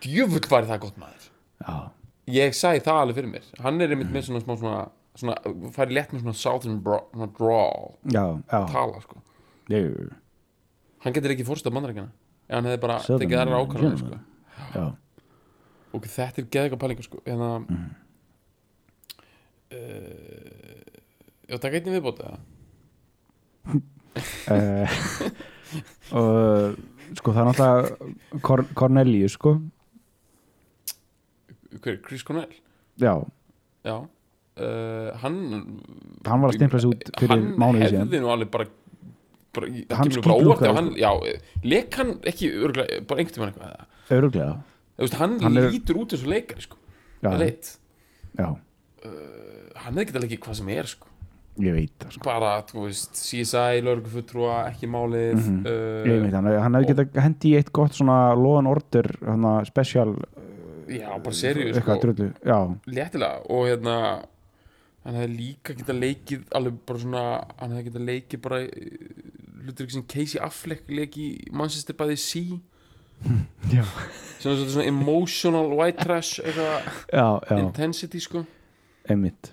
[0.00, 1.26] Djöfull væri það gott maður.
[1.60, 1.74] Já,
[2.38, 3.50] ég sagði það alveg fyrir mér.
[3.60, 4.78] Hann er einmitt með svona smá svona,
[5.20, 5.34] svona
[5.76, 6.78] færi létt með svona southern
[7.36, 9.20] drawl já, já, tala sko.
[9.68, 9.82] Já,
[11.08, 12.10] hann getur ekki fórst af bandarækjana
[12.48, 14.84] ef hann hefði bara Southern tekið aðra ákvarðanir sko.
[15.96, 17.22] og þetta er geðið pælingu sko.
[17.26, 17.88] hérna Mhm.
[19.72, 20.84] uh,
[21.48, 22.38] já, takk einnig viðbót eða?
[24.48, 24.88] Uh,
[26.18, 26.78] og
[27.18, 29.56] sko það er náttúrulega Cor Cornelius sko.
[31.78, 32.52] Hver, Chris Cornell?
[32.98, 33.12] Já,
[33.86, 33.96] já.
[34.58, 35.36] Uh, hann
[36.26, 38.08] hann var að stimpla sig út fyrir hann mánuði síðan.
[38.08, 38.64] hefði nú alveg bara,
[39.58, 41.10] bara Hann kemur bara óvart hann, já,
[41.64, 44.54] leik hann ekki örgulega, bara einhvern tímann eitthvað öruglega
[44.98, 46.76] veist, hann, Hann er- lítur út eins og leikari sko.
[47.22, 47.74] það er leitt
[48.38, 48.48] já,
[49.82, 51.06] hann hefði getað leikið hvað sem er sko.
[51.58, 52.22] ég veit það sko.
[52.28, 55.60] Bara, þú veist, CSI, lauruglufutrúa ekki málið Mhm.
[55.66, 58.18] uh, Ég veit hann, hann hefði getað hendi í eitt gott svona
[58.70, 60.14] order hana, special
[60.88, 63.96] já, bara serið eitthvað sko, léttilega og hérna
[65.04, 67.24] hann hefði líka getað leikið alveg bara svona,
[67.58, 68.58] hann hefði getað leikið bara
[69.64, 72.58] hlutur ekki sem Casey Affleck leikið Manchester by the Sea.
[73.74, 73.82] Já,
[74.38, 77.56] sem er svona emotional white trash eitthvað já, já.
[77.58, 78.44] intensity sko.
[79.10, 79.50] Einmitt.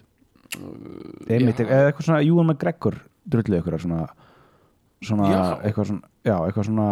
[1.26, 1.66] Einmitt, já.
[1.66, 4.04] eða eitthvað svona Ewan McGregor drullu eitthvað svona
[5.06, 5.42] svona, Já.
[5.66, 6.88] eitthvað svona já, eitthvað svona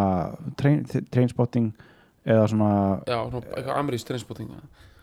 [0.60, 0.84] train,
[1.14, 1.72] trainspotting
[2.26, 2.70] eða svona,
[3.08, 4.52] já, svona, eitthvað amerísk treinspotting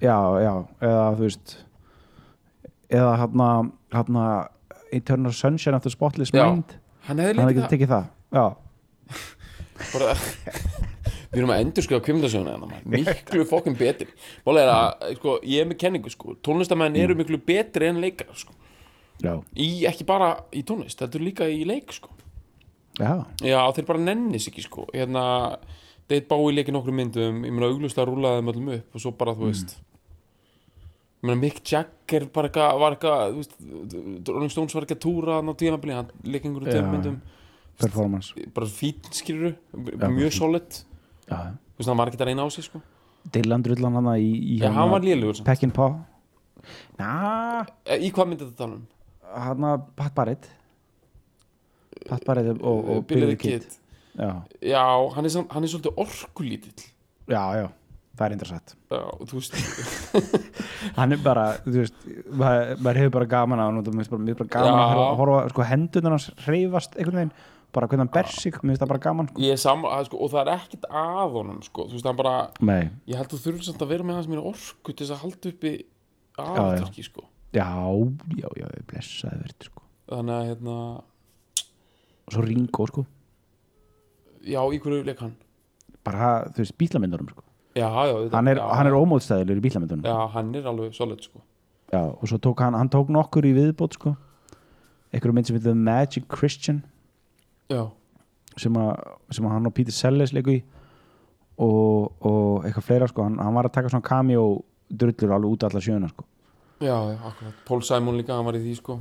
[0.01, 1.57] já, já eða þú veist
[2.91, 3.51] eða hérna
[3.95, 4.25] hérna
[4.91, 6.77] Eternal Sunshine of the Spotless Mind
[7.09, 8.07] hann hefði hann hefði tekið það.
[8.31, 8.45] Já,
[9.95, 10.15] bara
[11.31, 12.57] við erum að endur skrifa kvimdasjóna
[12.91, 14.09] miklu fokkin betri.
[14.47, 16.35] Að, sko, ég er með kenningu sko.
[16.47, 18.55] tónlistamenn eru miklu betri en leikar sko.
[19.55, 22.11] í, ekki bara í tónlist, þetta er líka í leik sko.
[22.99, 23.27] já.
[23.45, 24.89] Já, þeir bara nennis ekki sko.
[24.95, 25.59] hérna,
[26.11, 27.45] Date Bowie leikir nokkru myndum.
[27.47, 29.90] Ég meina auglust að rúla þeim öllum upp og svo bara, þú veist ég meina
[31.37, 33.43] Mick Jagger var eitthvað
[34.29, 37.19] Rolling Stones var ekki að túra á tímabili, hann leik tveim myndum
[37.81, 38.33] performance.
[38.57, 38.69] Bara
[39.17, 39.55] skýrur,
[39.97, 40.79] bara mjög solid.
[41.31, 42.81] Hann var ekki að reyna á sig sko.
[43.33, 45.43] Dylan drullan hann í, í já, hann var lélugur.
[45.45, 45.73] Peckin
[47.01, 48.87] Na, Eh, Í hvað myndi þetta tala um?
[49.33, 50.49] hann að Pat Barrett.
[52.09, 53.65] Pat Barrett og, og, og Billy the Kid.
[53.65, 53.77] Kid.
[54.19, 56.85] Já, Já, hann er, er svolítið orkulítill.
[57.31, 57.67] Já, já,
[58.21, 59.01] það er interessant Já,
[60.99, 61.97] Hann er bara, veist
[62.29, 63.81] maður, maður hefur bara gaman á hann
[64.27, 65.01] mér er bara gaman Já.
[65.07, 67.33] að horfa- sko, hendunar hans hreyfast einhvern veginn,
[67.75, 69.43] bara hvernig hann ber sig mér finnst það bara gaman sko.
[69.47, 69.61] Ég
[69.91, 71.87] að, sko, og það er ekkert að honum sko.
[71.93, 74.93] Veist, hann bara Nei, Ég held þú þurfum samt að vera með hans mér orku
[74.95, 76.45] til þess að halda uppi já.
[76.45, 77.27] aðverki sko.
[77.55, 77.69] já,
[78.39, 79.87] já, já, blessaði verið sko.
[80.11, 80.77] Þannig að, hérna
[82.27, 83.07] og svo Ringo, sko
[84.41, 85.35] Já, í hverju leik hann
[86.07, 87.43] bara, þú veist, bílamyndurum sko.
[87.77, 91.39] Já, já, hann er, er ómóðstæðilegur í bílamyndunum Já, hann er alveg solid sko.
[91.93, 94.17] Já, og svo tók hann, hann tók nokkur í viðbót sko.
[95.15, 96.83] Einhverju mynd sem heitir The Magic Christian
[97.71, 97.85] Já,
[98.59, 98.91] sem að,
[99.31, 100.61] sem hann og Peter Sellers leiku í.
[101.61, 103.27] Og, og eitthvað fleira sko.
[103.27, 104.45] Hann, hann var að taka svona cameo
[104.91, 106.27] drullur alveg út allar sjöuna sko.
[106.81, 107.65] Já, já, akkurat.
[107.69, 108.99] Paul Simon líka, hann var í því sko.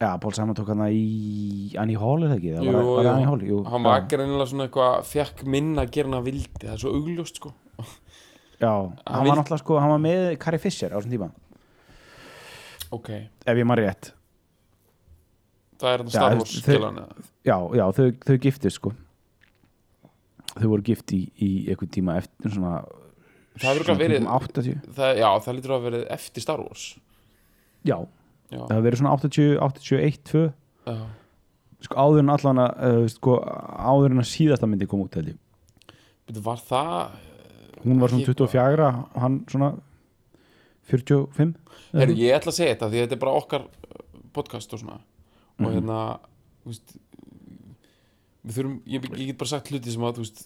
[0.00, 2.54] Já, Paul Simon tók hann í Annie Hall ekki?
[2.56, 3.42] Það Jú, var, var Hall?
[3.44, 6.62] Jú, Hann var greinilega svona eitthvað Fekk minna að gera hann að vildi.
[6.62, 7.50] Það er svo augljóst sko.
[8.60, 11.28] Já, Hann hann var náttúrulega sko, hann var með Carrie Fisher á þessum tíma.
[12.96, 13.10] Ok,
[13.44, 14.08] ef ég maður rétt.
[15.80, 17.26] Það er þetta Já, Star þú Wars veist, þau- skilan eða?
[17.50, 18.92] Já, já, þau, þau giftist sko.
[20.56, 22.72] Þau voru gift í, í einhvern tíma eftir svona
[23.60, 26.60] Það hefur örugglega svona verið- kringum 80 það, Já, það lítur að vera eftir Star
[26.64, 26.88] Wars.
[27.84, 27.96] Já,
[28.50, 30.44] Já, það hefur verið svona 80, 81, 2
[30.90, 31.06] já.
[31.80, 35.30] Sko áður en allan að uh, sko, áður en að síðasta myndi kom út held
[35.32, 35.38] ég.
[36.28, 37.12] Byrju, Var það
[37.84, 39.70] hún var svona Ekki 24 og hann svona
[40.90, 41.54] 45
[41.94, 44.02] Heru, Ég ætla að segja þetta því þetta er bara okkar uh,
[44.36, 44.98] podcast og svona.
[45.60, 45.74] Og Mhm.
[45.76, 46.00] hérna
[46.66, 46.96] veist,
[48.46, 50.44] við þurfum, ég, ég get bara sagt hluti sem að veist,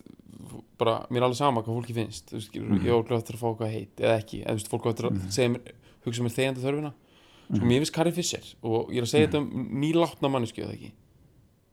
[0.78, 2.80] bara, mér er alveg sama hvað fólki finnst veist, Mhm.
[2.82, 5.30] ég er okkur eftir að fá eitthvað heit eða ekki, eða fólk á eftir að
[5.30, 5.72] segja mér
[6.06, 6.92] hugsa mér þegjandi þörfina
[7.44, 10.76] Sko, mér finnst Carrie Fisher og ég er að segja þetta um nýlátna mannesku eða
[10.78, 10.92] ekki?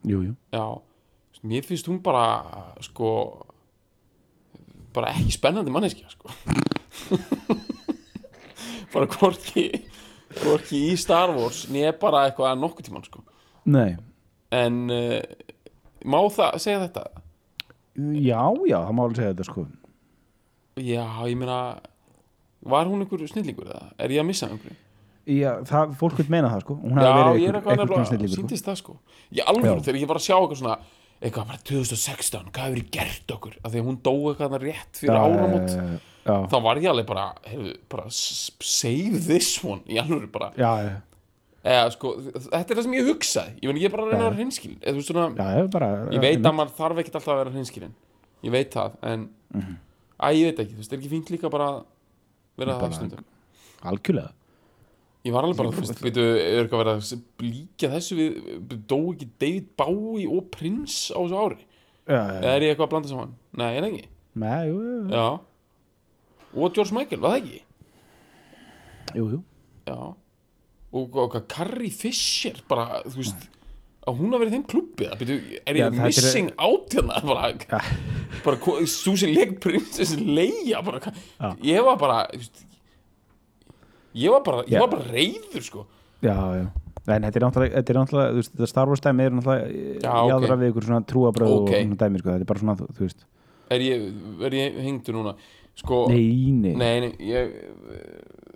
[0.10, 0.34] Jú, jú.
[0.52, 2.26] já, þú veist, mér finnst hún bara
[2.84, 3.12] sko
[4.92, 6.32] bara ekki spennandi manneskja sko.
[8.92, 9.70] Bara hvorki
[10.42, 13.22] hvorki í Star Wars nýja bara eitthvað að nokkuð tímann sko.
[13.72, 13.96] Nei,
[14.52, 15.22] en uh,
[16.04, 17.06] má það segja þetta?
[18.20, 19.64] Já, já, það má alveg segja þetta sko.
[20.82, 21.60] Já, ég meina
[22.68, 23.94] var hún einhver snillingur eða?
[23.96, 24.76] Er ég að missa einhverju
[25.26, 26.76] já, það, fólk vil meina það sko.
[26.82, 28.42] Hún já, ég er eitthvað nefnilega snillíkur sko.
[28.42, 28.96] síndist það sko.
[29.38, 30.78] Ég alveg þegar ég var að sjá eitthvað svona
[31.22, 33.58] eitthvað bara 2016, hvað hefur ég gert okkur?
[33.62, 37.76] Af því að hún dó eitthvað rétt fyrir já, þá var ég alveg bara, heyrðu,
[37.90, 40.52] bara save this one í alveg bara.
[40.58, 40.72] Já,
[41.62, 42.16] eða sko,
[42.50, 43.54] þetta er það sem ég hugsaði.
[43.62, 45.90] Ég, meni, ég er bara að reyna að vera hinskil eða, svona, já, já, bara
[46.10, 47.94] ég veit að maður þarf ekkert alltaf að vera hinskilin
[48.42, 49.76] ég veit það, en Mhm.
[50.22, 51.84] æ, ég veit ekki, þú veist, er ekki fínt líka bara að
[52.58, 53.26] vera það stundum?
[53.84, 54.32] algjörlega
[55.28, 58.40] ég var alveg bara, þú veist, veitu, er eitthvað að vera að líka þessu við,
[58.90, 61.60] dó ekki David Bowie og Prince á þessu ári?
[62.10, 64.08] Já, eða já, er ég eitthvað að blanda saman, nei, er það ekki?
[64.42, 65.28] Nei, jú, jú, jú, já,
[66.52, 67.62] og George Michael, var það ekki?
[69.16, 69.40] Jú, jú.
[69.90, 69.98] Já.
[70.92, 73.46] Og og hvað Carrie Fisher bara, þú veist
[74.10, 76.96] að hún hafi verið í þeim klubbi eða, byrju, er Já, ég er- missing out
[76.98, 77.20] hérna?
[78.42, 81.00] Bara, bara svo sem leik prinsessi leia bara,
[81.38, 81.52] Já.
[81.68, 82.64] ég var bara þú veist,
[84.16, 85.86] ég var bara ég var bara reyður sko.
[86.22, 86.66] Já, já.
[87.09, 90.01] En þetta er náttúrulega, þetta er náttúrulega, þú veist, þetta Star Wars dæmi er náttúrulega
[90.03, 90.30] Já, ok.
[90.32, 91.62] jáðra við ykkur svona trúabröð Ok.
[91.62, 93.26] og svona dæmi, sko, þetta er bara svona, þú, þú veist.
[93.72, 94.03] Er ég,
[94.45, 95.34] er ég hengdur núna?
[95.82, 97.53] Sko, Nei, nei, nei, nei, ég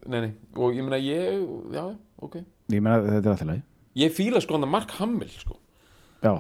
[0.05, 1.39] nei, nei, og ég meina ég
[1.73, 1.85] já,
[2.21, 2.35] ok,
[2.75, 3.61] ég meina þetta er alltaf leið
[4.03, 5.55] ég fíla sko hann að Mark Hamill sko,
[6.21, 6.33] Já,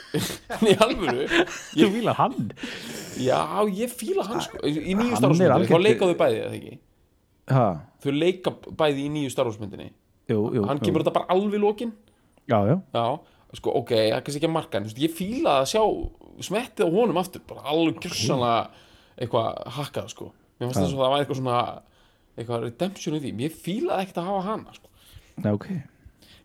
[0.70, 1.26] í alvöru.
[1.74, 2.50] Þú fíla hann.
[3.18, 3.40] Já,
[3.74, 4.60] ég fíla hann sko.
[4.62, 6.74] Í nýju Hann er starfsmyndinni, þá algjört- leika þau bæði eða ekki
[7.52, 7.64] Ha,
[8.00, 9.90] þau leika bæði í nýju starfsmyndinni
[10.30, 10.86] jú, jú hann jú.
[10.86, 11.90] kemur þetta bara alveg í lokin.
[12.48, 13.04] Já, já, já,
[13.58, 15.82] sko, ok, það er kannski ekki að marka en ég fíla að sjá
[16.48, 18.62] smettið á honum aftur, bara alveg gjörsanlega
[19.20, 20.30] eitthvað hakkað, sko.
[20.58, 20.84] Mér fannst Já.
[20.86, 21.58] þess að það var eitthvað svona
[22.34, 24.88] eitthvað redemption í því, mér fílaði ekkert að hafa hana sko.
[25.44, 25.68] já, ok.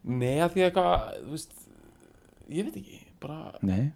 [0.09, 1.55] Nei, að því eitthvað, þú veist
[2.49, 3.91] ég veit ekki, bara Nei,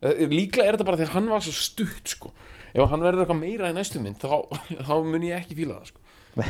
[0.00, 2.30] Eh, líklega er þetta bara þegar hann var svo stutt, sko
[2.74, 4.34] ef hann verður eitthvað meira í næstu mynd þá,
[4.88, 5.98] þá mun ég ekki fíla það, sko.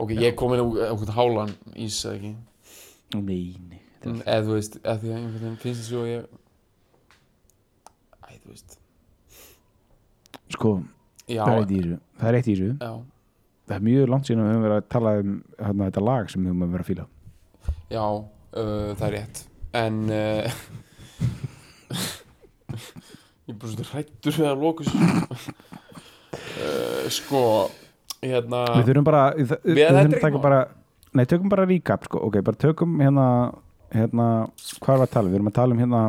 [0.00, 2.30] Ok, ég kom inn á eitthvað hálan ís, eða ekki?
[3.20, 3.22] Nei,
[3.68, 6.06] nei þetta er- Mm, eða þú veist, eða því að einhvern veginn finnst þess að
[6.08, 6.22] ég
[8.24, 8.70] æ, þú veist.
[10.54, 10.70] Sko,
[11.28, 11.98] já, það er eitt í þessu.
[12.22, 12.70] Það er eitt í þessu.
[12.80, 12.92] Já,
[13.70, 16.24] Það er mjög langt síðan að við höfum verið að tala um hérna, þetta lag
[16.32, 17.04] sem við höfum verið að fíla.
[17.92, 19.36] Já uh, það er rétt.
[19.78, 20.48] En uh,
[23.50, 24.86] ég er bara svona hrættur við að loka
[26.60, 27.42] uh, sko
[28.22, 30.60] hérna, Við þurfum bara Við, við, Við- er þurfum að taka bara
[31.10, 32.20] Nei, tökum bara recap sko.
[32.28, 33.24] Ok, bara tökum hérna
[33.90, 34.26] Hérna,
[34.78, 35.30] hvað var að tala?
[35.32, 36.02] Við erum að tala um hérna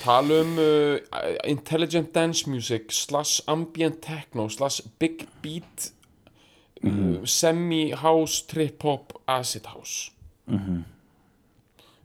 [0.00, 0.96] tala um uh,
[1.44, 5.90] intelligent dance music slash ambient techno slash big beat
[6.84, 10.10] uh, semi house trip hop acid house.
[10.48, 10.82] Mhm.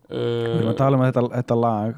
[0.09, 1.97] Við erum að tala um þetta, þetta lag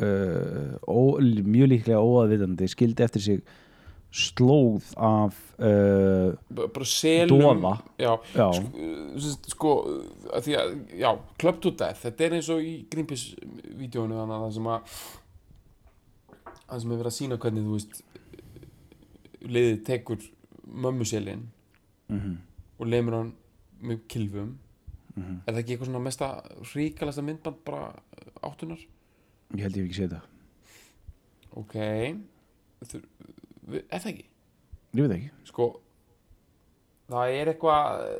[0.00, 3.44] uh, ó, mjög líklega óaðvitandi skildi eftir sig
[4.14, 7.64] slóð af uh, bara selum
[7.98, 9.72] já, já, sko, uh, sko
[10.30, 11.10] að því að, já,
[11.42, 14.94] Club to Death þetta er eins og í Greenpeace-vídeónu þannig að það sem að
[16.68, 18.02] það sem er verið að sína hvernig þú veist
[19.44, 20.28] liðið tekur
[20.84, 21.48] mömmuselin
[22.12, 22.38] mhm,
[22.78, 23.34] og lemur hann
[23.84, 24.54] með kilfum
[25.16, 25.42] mhm.
[25.42, 26.30] er það ekki eitthvað svona mesta
[26.70, 27.90] ríkalasta myndband bara
[28.46, 28.86] áttunar
[29.56, 30.24] ég held ég ekki séð það
[31.60, 32.14] ok er
[34.00, 34.26] það ekki
[34.94, 35.64] ég veit ekki sko
[37.12, 38.14] það er eitthvað eh,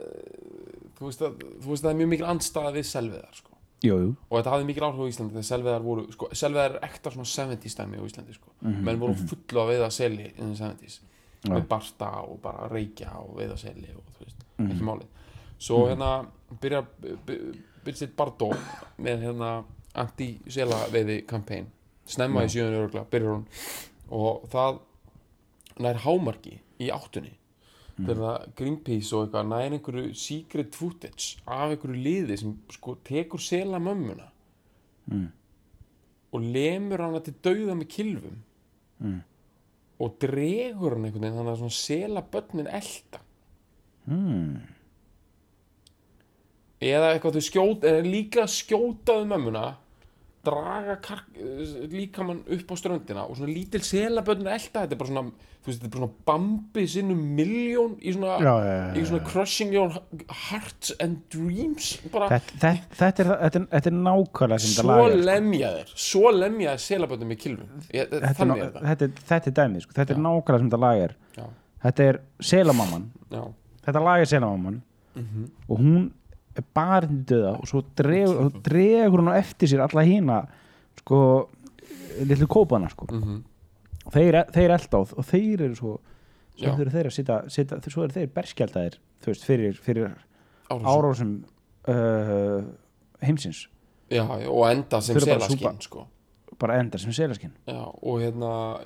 [0.98, 1.32] þú veist að,
[1.64, 3.50] þú veist að það er mjög mikil andstaða við selviðar sko.
[3.84, 4.10] jú, jú.
[4.28, 7.30] og þetta hafði mikil áhrif á Íslandi þegar selviðar voru sko, selviðar er ekta svona
[7.32, 8.48] 70s dæmi á Íslandi sko.
[8.62, 10.96] Mhm, menn voru fullu að veiða seli in the 70s
[11.44, 11.50] Já.
[11.52, 14.70] með barsta og bara reykja og veiða seli og þú veist, Mhm.
[14.70, 15.08] ekki málið
[15.58, 16.10] svo hérna
[16.60, 16.84] byrjar
[17.26, 18.48] byrjar sitt Bardó
[18.98, 19.50] með hérna
[19.94, 21.66] anti-sela veiði kampæn
[22.06, 23.46] snemma í sjöðun örugla, byrjar hún.
[24.10, 24.80] Og það
[25.84, 27.32] nær hámarki í áttunni.
[27.96, 33.40] Þegar það Greenpeace og eitthvað nær einhverju secret footage af einhverju liði sem sko tekur
[33.40, 34.30] sela mömmuna.
[35.06, 35.26] Mm.
[36.34, 38.38] og lemur hana til dauða með kilfum
[39.00, 39.20] Mm.
[40.00, 43.20] og dregur hann einhvern veginn þannig að svona sela börnin elda
[44.08, 44.62] Mm.
[46.80, 49.64] eða eitthvað þau skjóta eða líka skjótaðu mömmuna
[50.44, 50.94] draga
[51.92, 55.24] líkamann upp á ströndina og svona lítil selaböndin elda þetta er bara svona,
[55.64, 59.04] þú veist, þetta er bara svona bambi sinnum miljón í svona, Já, já, já, í
[59.08, 59.98] svona crushing your
[60.44, 62.30] hearts and dreams bara.
[62.36, 65.26] Þetta, þetta, þetta, er, þetta, er, þetta er nákvæmlega sem þetta svo lag er, sko.
[65.30, 67.44] lemja þeir svo lemja þeir selaböndin með
[67.90, 69.98] er, þannig er þetta, þetta er dæmið sko.
[70.00, 71.46] þetta er nákvæmlega sem þetta lag Já.
[71.84, 73.06] þetta er selamamman.
[73.34, 73.44] Já,
[73.86, 74.82] þetta lag er selamamman.
[75.14, 75.50] Mhm.
[75.68, 76.10] og hún
[76.56, 80.40] er bara til döða og svo dregur, og dregur hún eftir sér alla hína
[81.00, 81.20] sko
[82.22, 83.08] litlu kópana sko.
[83.10, 83.42] Mhm,
[84.14, 85.98] þeir, þeir elda á og þeir eru svo
[86.54, 88.30] svo eru þeir að sita, sita svo eru þeir
[89.24, 90.12] veist fyrir, fyrir
[90.70, 91.44] Árásum.
[91.88, 92.64] uh,
[93.24, 93.68] heimsins.
[94.12, 96.06] Já, og enda sem selaskinn sko.
[96.58, 97.52] bara endar sem selaskinn.
[97.66, 98.78] Og hérna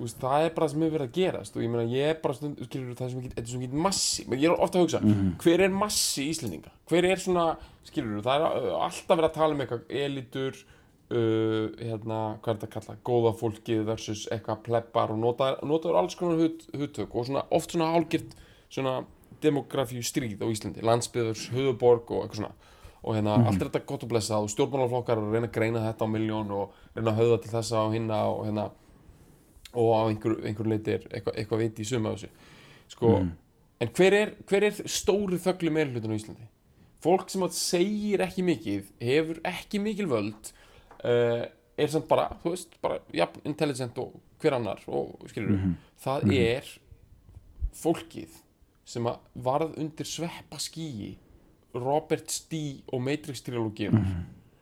[0.00, 1.56] veist, það er bara það sem hefur verið að gerast.
[1.56, 4.54] Og ég meina, ég er bara stund, skilur það sem ekki, ekki massi, ég er
[4.54, 5.00] ofta að hugsa
[5.44, 6.72] hver er massi Íslendinga?
[6.90, 7.48] Hver er svona,
[7.88, 10.60] skilur það er alltaf verið að tala um eitthvað elitur
[11.14, 16.00] uh, hérna, hvað er þetta að kalla góða fólkið versus eitthvað plebbar og nota, notaður
[16.02, 18.36] alls konar hut, hutök og svona, oft svona hálgirt
[18.68, 19.02] svona
[19.44, 20.84] demografíu stríð á Íslandi.
[20.84, 22.70] Landsbyðurs, höfuborg og eitthvað svona.
[23.04, 26.14] Og hérna, allt er þetta gott og blessað og að reyna að greina þetta á
[26.14, 28.64] miljón og reyna að höfða til þessa og hinna og hérna
[29.74, 32.50] og á einhver, einhver leiti er eitthvað, eitthvað viti í suma af þessu.
[32.94, 33.14] Sko,
[33.82, 36.48] en hver er, hver er stóri þöggli meirhlutin á Íslandi?
[37.04, 40.52] Fólk sem að segir ekki mikið hefur ekki mikil völd
[41.04, 41.44] uh,
[41.76, 45.58] er samt bara, þú veist bara jafn intelligent og hver annar og skilur
[46.04, 46.70] það er
[47.74, 48.40] fólkið
[48.88, 51.14] sem að varð undir sveppa skýi
[51.74, 53.96] Robert Stee og Matrix trilógíun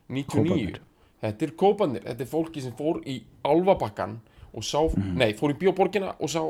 [0.08, 0.78] 99 Kóparnir.
[1.20, 4.20] þetta er kópanir, þetta er fólki sem fór í Álfabakkan
[4.54, 4.80] og sá,
[5.16, 6.42] nei, fór í Bíóborgina og sá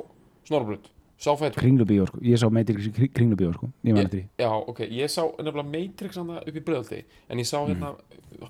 [0.48, 0.88] Snorrabrut,
[1.22, 4.28] sá fætur kringlubíó sko, ég sá Matrix í kring- kringlubíó sko, ég man eftir því.
[4.42, 7.92] já, ok, ég sá nefnilega Matrix hana upp í bregðaldi, en ég sá hérna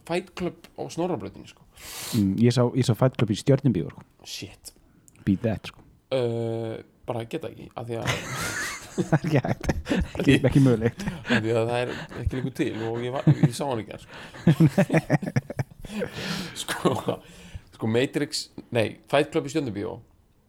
[0.09, 1.63] Fight Club á Snorrabrutinu sko.
[2.17, 4.73] mm, ég sá, ég sá Fight Club í stjörnubíó sko, shit.
[5.27, 5.79] Beat that sko.
[6.13, 8.09] Uh, bara geta ekki, af því að,
[8.93, 9.57] það er
[10.19, 11.05] ekki, ekki mögulegt.
[11.29, 11.93] Af því að það er
[12.23, 14.13] ekki líku til og ég, var, ég sá hann ekki sko.
[16.63, 17.17] sko
[17.83, 19.99] sko Matrix, nei, Fight Club í Stjörnubíó.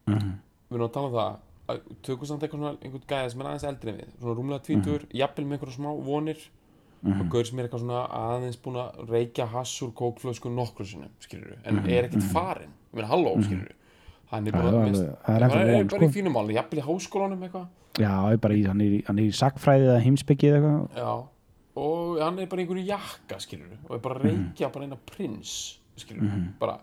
[0.08, 0.34] Mhm.
[0.70, 3.48] við erum að tala um það að tökum samt eitthvað svona einhvern gæða sem er
[3.50, 4.10] aðeins eldri en við.
[4.22, 6.42] Svona rúmlega tvítur, jafnvel með einhverja smá vonir.
[7.04, 11.10] Og gaur sem er eitthvað svona aðeins búin að reykja hass úr kókflösku nokkru sinum,
[11.20, 13.72] skilur en er ekkert farinn, ég meina halló, skilur
[14.32, 16.14] hann er bara, það er mest, alveg- það er hann er von, bara í sko.
[16.16, 17.68] fínum máli jafnvel í háskólanum eitthvað.
[18.00, 20.72] Já, ég er bara í, hann er, í- hann er í sakfræði eða heimsbyggið eða
[20.88, 21.28] eitthvað.
[21.76, 25.80] Og hann er bara í einhverju jakka, skilur og er bara reykja bara eina prins
[25.98, 26.80] skilur, bara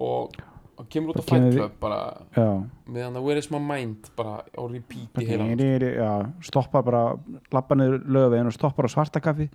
[0.00, 0.40] og
[0.80, 2.00] og kemur út á Bara Fight Club bara
[2.32, 2.48] já,
[2.88, 7.04] meðan það Where is my mind bara á repeat í heila stoppa bara,
[7.52, 9.50] lappa niður lögavegin og stoppa á svartakaffi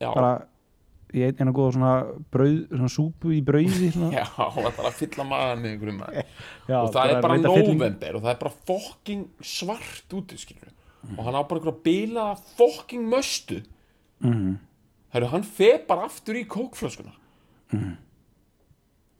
[0.00, 0.32] já, bara
[1.14, 1.92] í eina góða svona
[2.34, 5.60] brauð, svona súpu í brauði já, það er að fylla maður.
[5.64, 10.72] Með og það er bara november og það er bara fokking svart úti skilur
[11.14, 13.60] og hann á bara einhverja bilaða fokking möstu.
[14.24, 14.54] Mhm.
[15.14, 17.12] Herru, hann fer bara aftur í kókflöskuna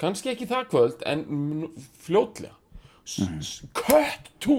[0.00, 2.54] kannski ekki það kvöld en mm, fljótlega.
[3.76, 4.58] Cut to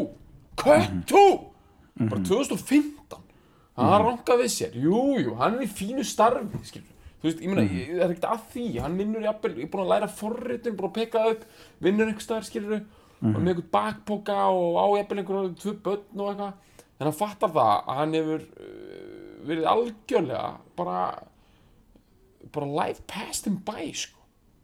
[0.60, 1.26] cut to
[1.96, 3.24] bara 2015
[3.76, 6.92] hann ranka við sér, jú, jú, hann er í fínu starfi skilur
[7.26, 8.66] þú veist, ég meina, það er ekkert að því.
[8.84, 11.46] Hann vinnur jafnvel, ég er búin að læra forritin búin að peka upp,
[11.82, 16.30] vinnur einhver staðar skilur og með einhvern bakpoka og á jafnvel einhverjum tvö börn og
[16.30, 16.84] eitthvað.
[17.00, 19.16] En hann fattar það að hann hefur uh,
[19.50, 20.44] verið algjörlega
[20.78, 21.00] bara
[22.54, 24.22] bara life passed him by sko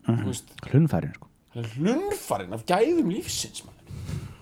[0.07, 1.27] þú veist, Hlunnfærin sko.
[1.55, 3.77] Hann hlunfarinn af gæðum lífsins maður.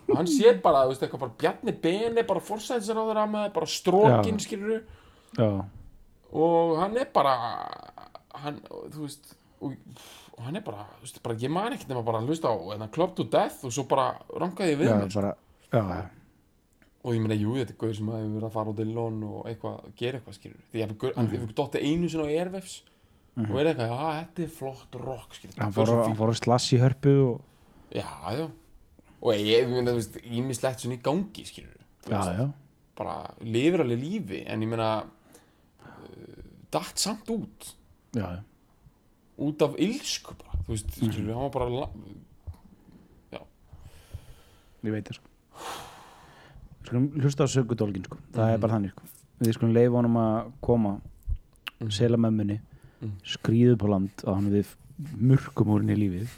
[0.10, 3.50] Og hann sér bara, þú veist, eitthvað bara Bjarni Beni bara forsæðisar á þeirra með
[3.58, 4.84] bara strókin skilur
[6.34, 7.34] og hann er bara
[8.38, 8.60] hann,
[8.94, 9.74] þú veist og,
[10.38, 12.58] og hann er bara, þú veist, bara ég man ekkert nema bara að hlusta á
[12.58, 15.14] hérna, Club to Death og svo bara rankaði ég við mér.
[15.14, 15.34] bara
[15.70, 16.10] Já,
[17.04, 19.50] og ég meina, jú, þetta er gauður sem hefur verið að fara á Dillon og
[19.50, 22.30] eitthvað, gera eitthvað skilur því ég hef, hann hefur dottið einu sinni á
[23.38, 27.14] Airwaves og er eitthvað, já, þetta er flott rock hann fór, að slass í hörpu
[27.28, 27.46] og
[27.96, 28.08] Já,
[28.38, 28.48] já.
[29.22, 32.46] Og ég, ég meina, þú veist, ímislegt svona í gangi, skilur Já, já,
[33.00, 37.74] Bara lifir alveg lífi En ég meina uh, Datt samt út.
[38.16, 38.44] Já, já.
[39.40, 41.92] Út af ilsku bara Þú veist, skilur, hann var bara la-
[44.80, 45.30] ég veit það sko.
[46.88, 48.18] Skulum hlusta á sögudólgin sko.
[48.32, 49.08] Það er bara þannig sko.
[49.44, 50.94] Við skulum leifa honum að koma
[51.92, 52.60] sela mömmunni.
[52.60, 52.69] Mhm.
[53.24, 54.76] Skrýðu upp á land og hann við
[55.16, 56.38] mörgum úr henni í lífið